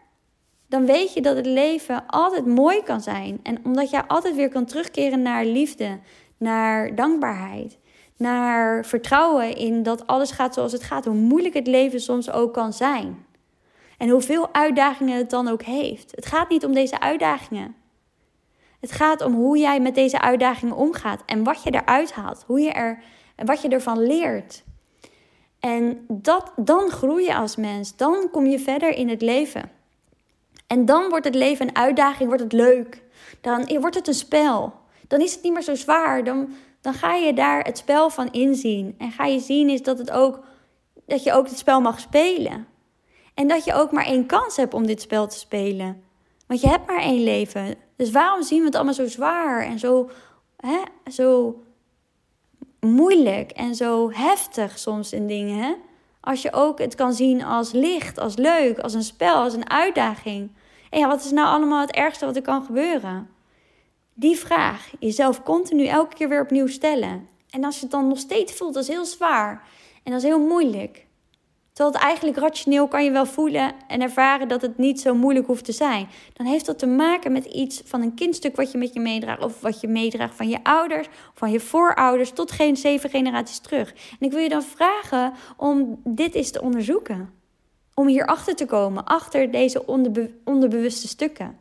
dan 0.77 0.87
weet 0.87 1.13
je 1.13 1.21
dat 1.21 1.37
het 1.37 1.47
leven 1.47 2.07
altijd 2.07 2.47
mooi 2.47 2.83
kan 2.83 3.01
zijn. 3.01 3.41
En 3.43 3.65
omdat 3.65 3.91
jij 3.91 4.03
altijd 4.03 4.35
weer 4.35 4.49
kan 4.49 4.65
terugkeren 4.65 5.23
naar 5.23 5.45
liefde, 5.45 5.99
naar 6.37 6.95
dankbaarheid, 6.95 7.79
naar 8.17 8.85
vertrouwen 8.85 9.57
in 9.57 9.83
dat 9.83 10.07
alles 10.07 10.31
gaat 10.31 10.55
zoals 10.55 10.73
het 10.73 10.83
gaat, 10.83 11.05
hoe 11.05 11.15
moeilijk 11.15 11.55
het 11.55 11.67
leven 11.67 12.01
soms 12.01 12.31
ook 12.31 12.53
kan 12.53 12.73
zijn. 12.73 13.25
En 13.99 14.09
hoeveel 14.09 14.55
uitdagingen 14.55 15.17
het 15.17 15.31
dan 15.31 15.49
ook 15.49 15.63
heeft. 15.63 16.13
Het 16.15 16.27
gaat 16.27 16.49
niet 16.49 16.65
om 16.65 16.73
deze 16.73 17.01
uitdagingen. 17.01 17.75
Het 18.81 18.93
gaat 18.93 19.25
om 19.25 19.35
hoe 19.35 19.59
jij 19.59 19.81
met 19.81 19.95
deze 19.95 20.21
uitdagingen 20.21 20.77
omgaat 20.77 21.23
en 21.27 21.45
wat 21.45 21.63
je 21.63 21.71
eruit 21.71 22.13
haalt, 22.13 22.45
hoe 22.47 22.61
je 22.61 22.71
er, 22.71 23.03
wat 23.37 23.63
je 23.63 23.69
ervan 23.69 24.07
leert. 24.07 24.65
En 25.61 26.05
dat, 26.09 26.53
dan 26.57 26.91
groei 26.91 27.25
je 27.25 27.35
als 27.35 27.57
mens, 27.57 27.97
dan 27.97 28.29
kom 28.31 28.47
je 28.47 28.59
verder 28.59 28.91
in 28.91 29.09
het 29.09 29.23
leven. 29.23 29.76
En 30.67 30.85
dan 30.85 31.09
wordt 31.09 31.25
het 31.25 31.35
leven 31.35 31.69
een 31.69 31.77
uitdaging, 31.77 32.29
wordt 32.29 32.43
het 32.43 32.53
leuk. 32.53 33.03
Dan 33.41 33.79
wordt 33.81 33.97
het 33.97 34.09
een 34.09 34.15
spel. 34.15 34.75
Dan 35.09 35.21
is 35.21 35.35
het 35.35 35.43
niet 35.43 35.53
meer 35.53 35.63
zo 35.63 35.75
zwaar. 35.75 36.25
Dan, 36.25 36.55
dan 36.81 36.95
ga 36.95 37.15
je 37.15 37.33
daar 37.33 37.65
het 37.65 37.79
spel 37.79 38.11
van 38.11 38.33
inzien. 38.33 38.95
En 38.99 39.11
ga 39.11 39.25
je 39.25 39.41
zien 39.41 39.69
is 39.69 39.83
dat 39.83 39.99
het 39.99 40.11
ook 40.11 40.45
dat 41.07 41.23
je 41.23 41.33
ook 41.33 41.49
het 41.49 41.59
spel 41.59 41.81
mag 41.81 42.01
spelen. 42.01 42.67
En 43.35 43.49
dat 43.49 43.65
je 43.65 43.75
ook 43.75 43.93
maar 43.93 44.05
één 44.05 44.27
kans 44.27 44.57
hebt 44.57 44.75
om 44.75 44.87
dit 44.87 45.01
spel 45.01 45.27
te 45.27 45.39
spelen. 45.39 46.03
Want 46.47 46.61
je 46.61 46.69
hebt 46.69 46.87
maar 46.87 47.01
één 47.01 47.25
leven. 47.25 47.75
Dus 47.97 48.11
waarom 48.11 48.43
zien 48.43 48.59
we 48.59 48.65
het 48.65 48.75
allemaal 48.75 48.95
zo 48.95 49.07
zwaar 49.07 49.65
en 49.65 49.79
zo, 49.79 50.11
hè, 50.57 50.83
zo 51.11 51.61
moeilijk 52.81 53.51
en 53.51 53.75
zo 53.75 54.11
heftig 54.13 54.79
soms 54.79 55.13
in 55.13 55.27
dingen? 55.27 55.63
Hè? 55.63 55.75
Als 56.27 56.43
je 56.43 56.53
ook 56.53 56.79
het 56.79 56.95
kan 56.95 57.13
zien 57.13 57.45
als 57.45 57.73
licht, 57.73 58.19
als 58.19 58.37
leuk, 58.37 58.79
als 58.79 58.95
een 58.95 59.03
spel, 59.03 59.35
als 59.35 59.55
een 59.55 59.71
uitdaging. 59.71 60.51
En 60.91 60.99
ja, 60.99 61.09
wat 61.09 61.25
is 61.25 61.31
nou 61.31 61.47
allemaal 61.47 61.81
het 61.81 61.91
ergste 61.91 62.25
wat 62.25 62.37
er 62.37 62.43
kan 62.43 62.65
gebeuren? 62.65 63.29
Die 64.15 64.37
vraag 64.37 64.91
jezelf 64.99 65.43
continu 65.43 65.87
elke 65.87 66.15
keer 66.15 66.29
weer 66.29 66.41
opnieuw 66.41 66.67
stellen. 66.67 67.29
En 67.51 67.65
als 67.65 67.75
je 67.75 67.83
het 67.83 67.91
dan 67.91 68.09
nog 68.09 68.19
steeds 68.19 68.53
voelt 68.53 68.77
als 68.77 68.89
heel 68.89 69.05
zwaar 69.05 69.69
en 70.03 70.13
als 70.13 70.23
heel 70.23 70.41
moeilijk, 70.41 71.06
Terwijl 71.77 71.97
het 71.97 72.05
eigenlijk 72.05 72.39
rationeel 72.39 72.89
kan 72.89 73.05
je 73.05 73.11
wel 73.11 73.27
voelen 73.27 73.73
en 73.87 74.01
ervaren 74.01 74.49
dat 74.49 74.63
het 74.63 74.79
niet 74.79 75.01
zo 75.01 75.15
moeilijk 75.15 75.47
hoeft 75.47 75.65
te 75.65 75.73
zijn. 75.73 76.09
Dan 76.33 76.47
heeft 76.47 76.67
dat 76.67 76.79
te 76.79 76.87
maken 76.87 77.33
met 77.33 77.45
iets 77.45 77.83
van 77.85 78.03
een 78.03 78.15
kindstuk 78.15 78.57
wat 78.57 78.73
je 78.73 78.79
met 78.79 78.95
je 78.95 79.01
meedraagt. 79.01 79.43
Of 79.43 79.61
wat 79.61 79.81
je 79.81 79.89
meedraagt 79.89 80.35
van 80.35 80.49
je 80.49 80.59
ouders, 80.63 81.09
van 81.35 81.51
je 81.51 81.61
voorouders 81.61 82.31
tot 82.31 82.53
geen 82.53 82.77
zeven 82.77 83.11
generaties 83.11 83.59
terug. 83.59 83.91
En 83.91 84.27
ik 84.27 84.33
wil 84.33 84.41
je 84.41 84.49
dan 84.49 84.63
vragen 84.63 85.33
om 85.57 86.01
dit 86.05 86.35
eens 86.35 86.51
te 86.51 86.63
onderzoeken. 86.63 87.31
Om 87.95 88.07
hierachter 88.07 88.55
te 88.55 88.67
komen, 88.67 89.05
achter 89.05 89.51
deze 89.51 89.87
onderbewuste 90.45 91.09
stukken. 91.09 91.59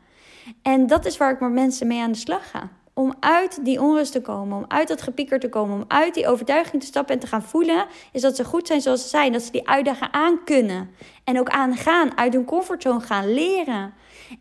En 0.61 0.87
dat 0.87 1.05
is 1.05 1.17
waar 1.17 1.31
ik 1.31 1.39
met 1.39 1.51
mensen 1.51 1.87
mee 1.87 2.01
aan 2.01 2.11
de 2.11 2.17
slag 2.17 2.49
ga 2.49 2.69
om 2.97 3.13
uit 3.19 3.65
die 3.65 3.81
onrust 3.81 4.11
te 4.11 4.21
komen, 4.21 4.57
om 4.57 4.65
uit 4.67 4.87
dat 4.87 5.01
gepieker 5.01 5.39
te 5.39 5.49
komen, 5.49 5.75
om 5.75 5.85
uit 5.87 6.13
die 6.13 6.27
overtuiging 6.27 6.81
te 6.81 6.87
stappen 6.87 7.13
en 7.13 7.19
te 7.19 7.27
gaan 7.27 7.43
voelen, 7.43 7.85
is 8.11 8.21
dat 8.21 8.35
ze 8.35 8.43
goed 8.43 8.67
zijn 8.67 8.81
zoals 8.81 9.01
ze 9.01 9.07
zijn. 9.07 9.31
Dat 9.31 9.41
ze 9.41 9.51
die 9.51 9.67
uitdaging 9.67 10.11
aan 10.11 10.43
kunnen. 10.43 10.89
En 11.23 11.39
ook 11.39 11.49
aangaan, 11.49 12.17
uit 12.17 12.33
hun 12.33 12.45
comfortzone 12.45 12.99
gaan, 12.99 13.33
leren. 13.33 13.93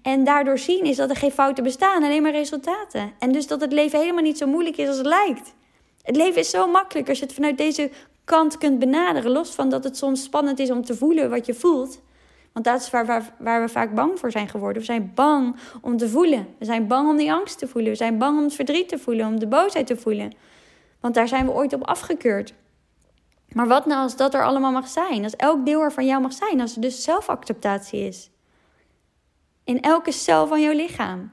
En 0.02 0.24
daardoor 0.24 0.58
zien 0.58 0.84
is 0.84 0.96
dat 0.96 1.10
er 1.10 1.16
geen 1.16 1.30
fouten 1.30 1.64
bestaan, 1.64 2.02
alleen 2.02 2.22
maar 2.22 2.32
resultaten. 2.32 3.12
En 3.18 3.32
dus 3.32 3.46
dat 3.46 3.60
het 3.60 3.72
leven 3.72 3.98
helemaal 4.00 4.22
niet 4.22 4.38
zo 4.38 4.46
moeilijk 4.46 4.76
is 4.76 4.88
als 4.88 4.96
het 4.96 5.06
lijkt. 5.06 5.54
Het 6.02 6.16
leven 6.16 6.40
is 6.40 6.50
zo 6.50 6.66
makkelijk 6.66 7.08
als 7.08 7.18
je 7.18 7.24
het 7.24 7.34
vanuit 7.34 7.58
deze 7.58 7.90
kant 8.24 8.58
kunt 8.58 8.78
benaderen. 8.78 9.30
Los 9.30 9.50
van 9.50 9.68
dat 9.68 9.84
het 9.84 9.96
soms 9.96 10.22
spannend 10.22 10.58
is 10.58 10.70
om 10.70 10.84
te 10.84 10.96
voelen 10.96 11.30
wat 11.30 11.46
je 11.46 11.54
voelt. 11.54 12.00
Want 12.54 12.66
dat 12.66 12.80
is 12.80 12.90
waar, 12.90 13.06
waar, 13.06 13.34
waar, 13.38 13.60
we 13.60 13.68
vaak 13.68 13.94
bang 13.94 14.18
voor 14.18 14.30
zijn 14.30 14.48
geworden. 14.48 14.78
We 14.78 14.86
zijn 14.86 15.12
bang 15.14 15.56
om 15.80 15.96
te 15.96 16.08
voelen. 16.08 16.46
We 16.58 16.64
zijn 16.64 16.86
bang 16.86 17.08
om 17.08 17.16
die 17.16 17.32
angst 17.32 17.58
te 17.58 17.68
voelen. 17.68 17.90
We 17.90 17.96
zijn 17.96 18.18
bang 18.18 18.38
om 18.38 18.44
het 18.44 18.54
verdriet 18.54 18.88
te 18.88 18.98
voelen, 18.98 19.26
om 19.26 19.38
de 19.38 19.46
boosheid 19.46 19.86
te 19.86 19.96
voelen. 19.96 20.32
Want 21.00 21.14
daar 21.14 21.28
zijn 21.28 21.46
we 21.46 21.52
ooit 21.52 21.72
op 21.72 21.84
afgekeurd. 21.84 22.54
Maar 23.48 23.66
wat 23.66 23.86
nou 23.86 24.02
als 24.02 24.16
dat 24.16 24.34
er 24.34 24.44
allemaal 24.44 24.72
mag 24.72 24.88
zijn? 24.88 25.24
Als 25.24 25.36
elk 25.36 25.66
deel 25.66 25.80
er 25.80 25.92
van 25.92 26.06
jou 26.06 26.22
mag 26.22 26.32
zijn. 26.32 26.60
Als 26.60 26.74
er 26.74 26.80
dus 26.80 27.02
zelfacceptatie 27.02 28.06
is. 28.06 28.30
In 29.64 29.80
elke 29.80 30.12
cel 30.12 30.46
van 30.46 30.62
jouw 30.62 30.74
lichaam. 30.74 31.32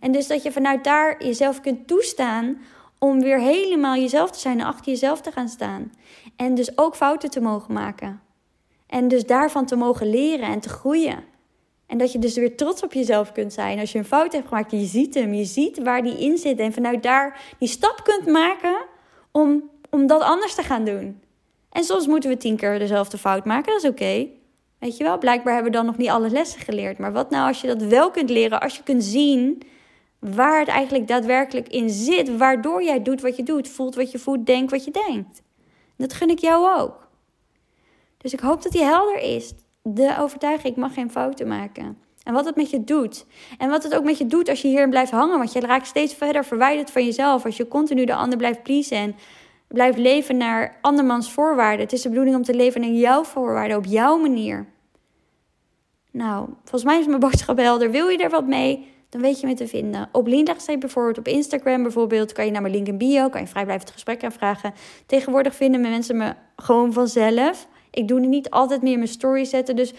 En 0.00 0.12
dus 0.12 0.26
dat 0.26 0.42
je 0.42 0.52
vanuit 0.52 0.84
daar 0.84 1.24
jezelf 1.24 1.60
kunt 1.60 1.86
toestaan 1.86 2.58
om 2.98 3.20
weer 3.20 3.38
helemaal 3.38 3.94
jezelf 3.94 4.30
te 4.30 4.38
zijn 4.38 4.60
en 4.60 4.66
achter 4.66 4.92
jezelf 4.92 5.20
te 5.20 5.32
gaan 5.32 5.48
staan. 5.48 5.92
En 6.36 6.54
dus 6.54 6.78
ook 6.78 6.96
fouten 6.96 7.30
te 7.30 7.40
mogen 7.40 7.74
maken. 7.74 8.20
En 8.88 9.08
dus 9.08 9.26
daarvan 9.26 9.66
te 9.66 9.76
mogen 9.76 10.10
leren 10.10 10.48
en 10.48 10.60
te 10.60 10.68
groeien. 10.68 11.24
En 11.86 11.98
dat 11.98 12.12
je 12.12 12.18
dus 12.18 12.34
weer 12.34 12.56
trots 12.56 12.82
op 12.82 12.92
jezelf 12.92 13.32
kunt 13.32 13.52
zijn 13.52 13.78
als 13.78 13.92
je 13.92 13.98
een 13.98 14.04
fout 14.04 14.32
hebt 14.32 14.48
gemaakt. 14.48 14.70
Je 14.70 14.84
ziet 14.84 15.14
hem, 15.14 15.34
je 15.34 15.44
ziet 15.44 15.82
waar 15.82 16.02
die 16.02 16.18
in 16.18 16.38
zit. 16.38 16.58
En 16.58 16.72
vanuit 16.72 17.02
daar 17.02 17.40
die 17.58 17.68
stap 17.68 18.00
kunt 18.04 18.26
maken 18.26 18.76
om, 19.32 19.70
om 19.90 20.06
dat 20.06 20.22
anders 20.22 20.54
te 20.54 20.62
gaan 20.62 20.84
doen. 20.84 21.20
En 21.70 21.84
soms 21.84 22.06
moeten 22.06 22.30
we 22.30 22.36
tien 22.36 22.56
keer 22.56 22.78
dezelfde 22.78 23.18
fout 23.18 23.44
maken, 23.44 23.72
dat 23.72 23.82
is 23.82 23.90
oké. 23.90 24.28
Weet 24.78 24.96
je 24.96 25.04
wel, 25.04 25.18
blijkbaar 25.18 25.54
hebben 25.54 25.72
we 25.72 25.78
dan 25.78 25.86
nog 25.86 25.96
niet 25.96 26.08
alle 26.08 26.30
lessen 26.30 26.60
geleerd. 26.60 26.98
Maar 26.98 27.12
wat 27.12 27.30
nou 27.30 27.48
als 27.48 27.60
je 27.60 27.66
dat 27.66 27.82
wel 27.82 28.10
kunt 28.10 28.30
leren, 28.30 28.60
als 28.60 28.76
je 28.76 28.82
kunt 28.82 29.04
zien 29.04 29.62
waar 30.18 30.58
het 30.58 30.68
eigenlijk 30.68 31.08
daadwerkelijk 31.08 31.68
in 31.68 31.90
zit, 31.90 32.36
waardoor 32.36 32.82
jij 32.82 33.02
doet 33.02 33.20
wat 33.20 33.36
je 33.36 33.42
doet, 33.42 33.68
voelt 33.68 33.94
wat 33.94 34.10
je 34.10 34.18
voelt, 34.18 34.46
denkt 34.46 34.70
wat 34.70 34.84
je 34.84 34.90
denkt. 34.90 35.42
Dat 35.96 36.12
gun 36.12 36.30
ik 36.30 36.38
jou 36.38 36.80
ook. 36.80 37.07
Dus 38.18 38.32
ik 38.32 38.40
hoop 38.40 38.62
dat 38.62 38.72
die 38.72 38.82
helder 38.82 39.20
is. 39.20 39.54
De 39.82 40.16
overtuiging, 40.18 40.72
ik 40.72 40.76
mag 40.76 40.94
geen 40.94 41.10
fouten 41.10 41.48
maken. 41.48 41.98
En 42.22 42.34
wat 42.34 42.44
het 42.44 42.56
met 42.56 42.70
je 42.70 42.84
doet. 42.84 43.26
En 43.58 43.70
wat 43.70 43.82
het 43.82 43.94
ook 43.94 44.04
met 44.04 44.18
je 44.18 44.26
doet 44.26 44.48
als 44.48 44.62
je 44.62 44.68
hierin 44.68 44.90
blijft 44.90 45.10
hangen. 45.10 45.38
Want 45.38 45.52
je 45.52 45.60
raakt 45.60 45.86
steeds 45.86 46.14
verder 46.14 46.44
verwijderd 46.44 46.90
van 46.90 47.04
jezelf. 47.04 47.44
Als 47.44 47.56
je 47.56 47.68
continu 47.68 48.04
de 48.04 48.14
ander 48.14 48.38
blijft 48.38 48.62
pleasen. 48.62 48.96
En 48.96 49.16
blijft 49.68 49.98
leven 49.98 50.36
naar 50.36 50.78
andermans 50.80 51.32
voorwaarden. 51.32 51.80
Het 51.80 51.92
is 51.92 52.02
de 52.02 52.08
bedoeling 52.08 52.36
om 52.36 52.42
te 52.42 52.54
leven 52.54 52.80
naar 52.80 52.90
jouw 52.90 53.24
voorwaarden. 53.24 53.76
Op 53.76 53.84
jouw 53.84 54.18
manier. 54.18 54.66
Nou, 56.10 56.48
volgens 56.58 56.84
mij 56.84 56.98
is 56.98 57.06
mijn 57.06 57.20
boodschap 57.30 57.58
helder. 57.58 57.90
Wil 57.90 58.08
je 58.08 58.18
er 58.18 58.30
wat 58.30 58.46
mee? 58.46 58.96
Dan 59.08 59.20
weet 59.20 59.40
je 59.40 59.46
me 59.46 59.54
te 59.54 59.68
vinden. 59.68 60.08
Op 60.12 60.26
Linda 60.26 60.54
bijvoorbeeld, 60.78 61.18
op 61.18 61.28
Instagram 61.28 61.82
bijvoorbeeld, 61.82 62.32
kan 62.32 62.44
je 62.44 62.50
naar 62.50 62.62
mijn 62.62 62.74
link 62.74 62.86
in 62.86 62.98
bio, 62.98 63.28
kan 63.28 63.40
je 63.40 63.46
vrijblijvend 63.46 63.90
gesprek 63.90 64.24
aanvragen. 64.24 64.74
Tegenwoordig 65.06 65.54
vinden 65.54 65.80
mensen 65.80 66.16
me 66.16 66.34
gewoon 66.56 66.92
vanzelf. 66.92 67.68
Ik 67.98 68.08
doe 68.08 68.20
het 68.20 68.28
niet 68.28 68.50
altijd 68.50 68.82
meer 68.82 68.96
mijn 68.96 69.08
story 69.08 69.44
zetten. 69.44 69.76
Dus 69.76 69.92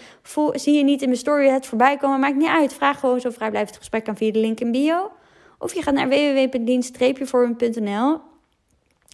zie 0.52 0.74
je 0.74 0.84
niet 0.84 1.02
in 1.02 1.08
mijn 1.08 1.20
story 1.20 1.48
het 1.48 1.66
voorbij 1.66 1.96
komen, 1.96 2.20
maakt 2.20 2.36
niet 2.36 2.48
uit. 2.48 2.72
Vraag 2.72 3.00
gewoon 3.00 3.20
zo 3.20 3.30
vrijblijvend 3.30 3.76
gesprek 3.76 4.08
aan 4.08 4.16
via 4.16 4.32
de 4.32 4.38
link 4.38 4.60
in 4.60 4.72
bio. 4.72 5.10
Of 5.58 5.74
je 5.74 5.82
gaat 5.82 5.94
naar 5.94 6.08
www.dienst-vorm.nl 6.08 8.20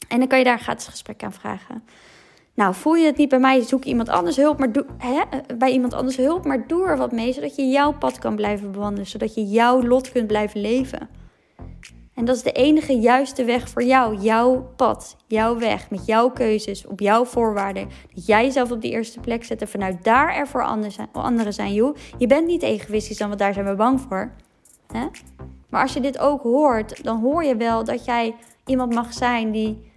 en 0.08 0.18
dan 0.18 0.28
kan 0.28 0.38
je 0.38 0.44
daar 0.44 0.52
een 0.52 0.60
gratis 0.60 0.86
gesprek 0.86 1.22
aan 1.22 1.32
vragen. 1.32 1.84
Nou, 2.54 2.74
voel 2.74 2.94
je 2.94 3.06
het 3.06 3.16
niet 3.16 3.28
bij 3.28 3.38
mij, 3.38 3.62
zoek 3.62 3.84
iemand 3.84 4.08
anders 4.08 4.36
hulp, 4.36 4.58
maar 4.58 4.72
doe, 4.72 4.86
hè, 4.98 5.22
bij 5.56 5.70
iemand 5.70 5.94
anders 5.94 6.16
hulp, 6.16 6.44
maar 6.44 6.66
doe 6.66 6.86
er 6.86 6.96
wat 6.96 7.12
mee, 7.12 7.32
zodat 7.32 7.56
je 7.56 7.68
jouw 7.68 7.92
pad 7.92 8.18
kan 8.18 8.36
blijven 8.36 8.72
bewandelen, 8.72 9.06
zodat 9.06 9.34
je 9.34 9.44
jouw 9.44 9.82
lot 9.82 10.12
kunt 10.12 10.26
blijven 10.26 10.60
leven. 10.60 11.08
En 12.16 12.24
dat 12.24 12.36
is 12.36 12.42
de 12.42 12.52
enige 12.52 12.98
juiste 12.98 13.44
weg 13.44 13.68
voor 13.68 13.82
jou. 13.82 14.16
Jouw 14.16 14.72
pad, 14.76 15.16
jouw 15.26 15.58
weg, 15.58 15.90
met 15.90 16.06
jouw 16.06 16.30
keuzes, 16.30 16.86
op 16.86 17.00
jouw 17.00 17.24
voorwaarden. 17.24 17.88
Dat 18.14 18.26
jij 18.26 18.44
jezelf 18.44 18.70
op 18.70 18.80
die 18.80 18.90
eerste 18.90 19.20
plek 19.20 19.44
zet 19.44 19.60
en 19.60 19.68
vanuit 19.68 20.04
daar 20.04 20.34
er 20.34 20.48
voor 20.48 20.64
anderen 21.12 21.52
zijn. 21.52 21.72
Je 22.18 22.26
bent 22.26 22.46
niet 22.46 22.62
egoïstisch, 22.62 23.18
dan, 23.18 23.28
want 23.28 23.40
daar 23.40 23.54
zijn 23.54 23.66
we 23.66 23.74
bang 23.74 24.00
voor. 24.00 24.32
Maar 25.68 25.82
als 25.82 25.92
je 25.92 26.00
dit 26.00 26.18
ook 26.18 26.42
hoort, 26.42 27.04
dan 27.04 27.20
hoor 27.20 27.44
je 27.44 27.56
wel 27.56 27.84
dat 27.84 28.04
jij 28.04 28.34
iemand 28.66 28.94
mag 28.94 29.12
zijn 29.12 29.50
die, 29.50 29.90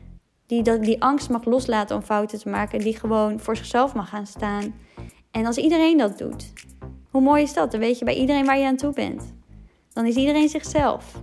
die 0.46 0.64
dat, 0.64 0.84
die 0.84 1.02
angst 1.02 1.30
mag 1.30 1.46
loslaten 1.46 1.96
om 1.96 2.02
fouten 2.02 2.40
te 2.40 2.50
maken. 2.50 2.80
Die 2.80 2.98
gewoon 2.98 3.40
voor 3.40 3.58
zichzelf 3.58 3.94
mag 3.94 4.10
gaan 4.10 4.28
staan. 4.28 4.76
En 5.32 5.46
als 5.46 5.58
iedereen 5.58 5.98
dat 5.98 6.18
doet, 6.18 6.54
hoe 7.12 7.22
mooi 7.22 7.44
is 7.44 7.54
dat? 7.54 7.72
Dan 7.72 7.80
weet 7.80 8.00
je 8.00 8.06
bij 8.06 8.16
iedereen 8.16 8.46
waar 8.46 8.58
je 8.58 8.66
aan 8.66 8.76
toe 8.76 8.94
bent. 8.94 9.34
Dan 9.94 10.06
is 10.06 10.16
iedereen 10.16 10.50
zichzelf. 10.50 11.22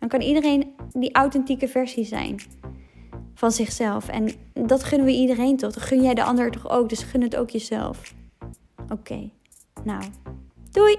Dan 0.00 0.08
kan 0.08 0.20
iedereen 0.20 0.74
die 0.92 1.14
authentieke 1.14 1.68
versie 1.68 2.04
zijn 2.04 2.40
van 3.34 3.52
zichzelf. 3.52 4.08
En 4.08 4.30
dat 4.54 4.84
gunnen 4.84 5.06
we 5.06 5.12
iedereen 5.12 5.56
toch? 5.56 5.72
Dat 5.72 5.82
gun 5.82 6.02
jij 6.02 6.14
de 6.14 6.24
ander 6.24 6.50
toch 6.50 6.70
ook? 6.70 6.88
Dus 6.88 7.02
gun 7.02 7.22
het 7.22 7.36
ook 7.36 7.50
jezelf. 7.50 8.14
Oké, 8.88 9.30
nou, 9.84 10.02
doei! 10.70 10.98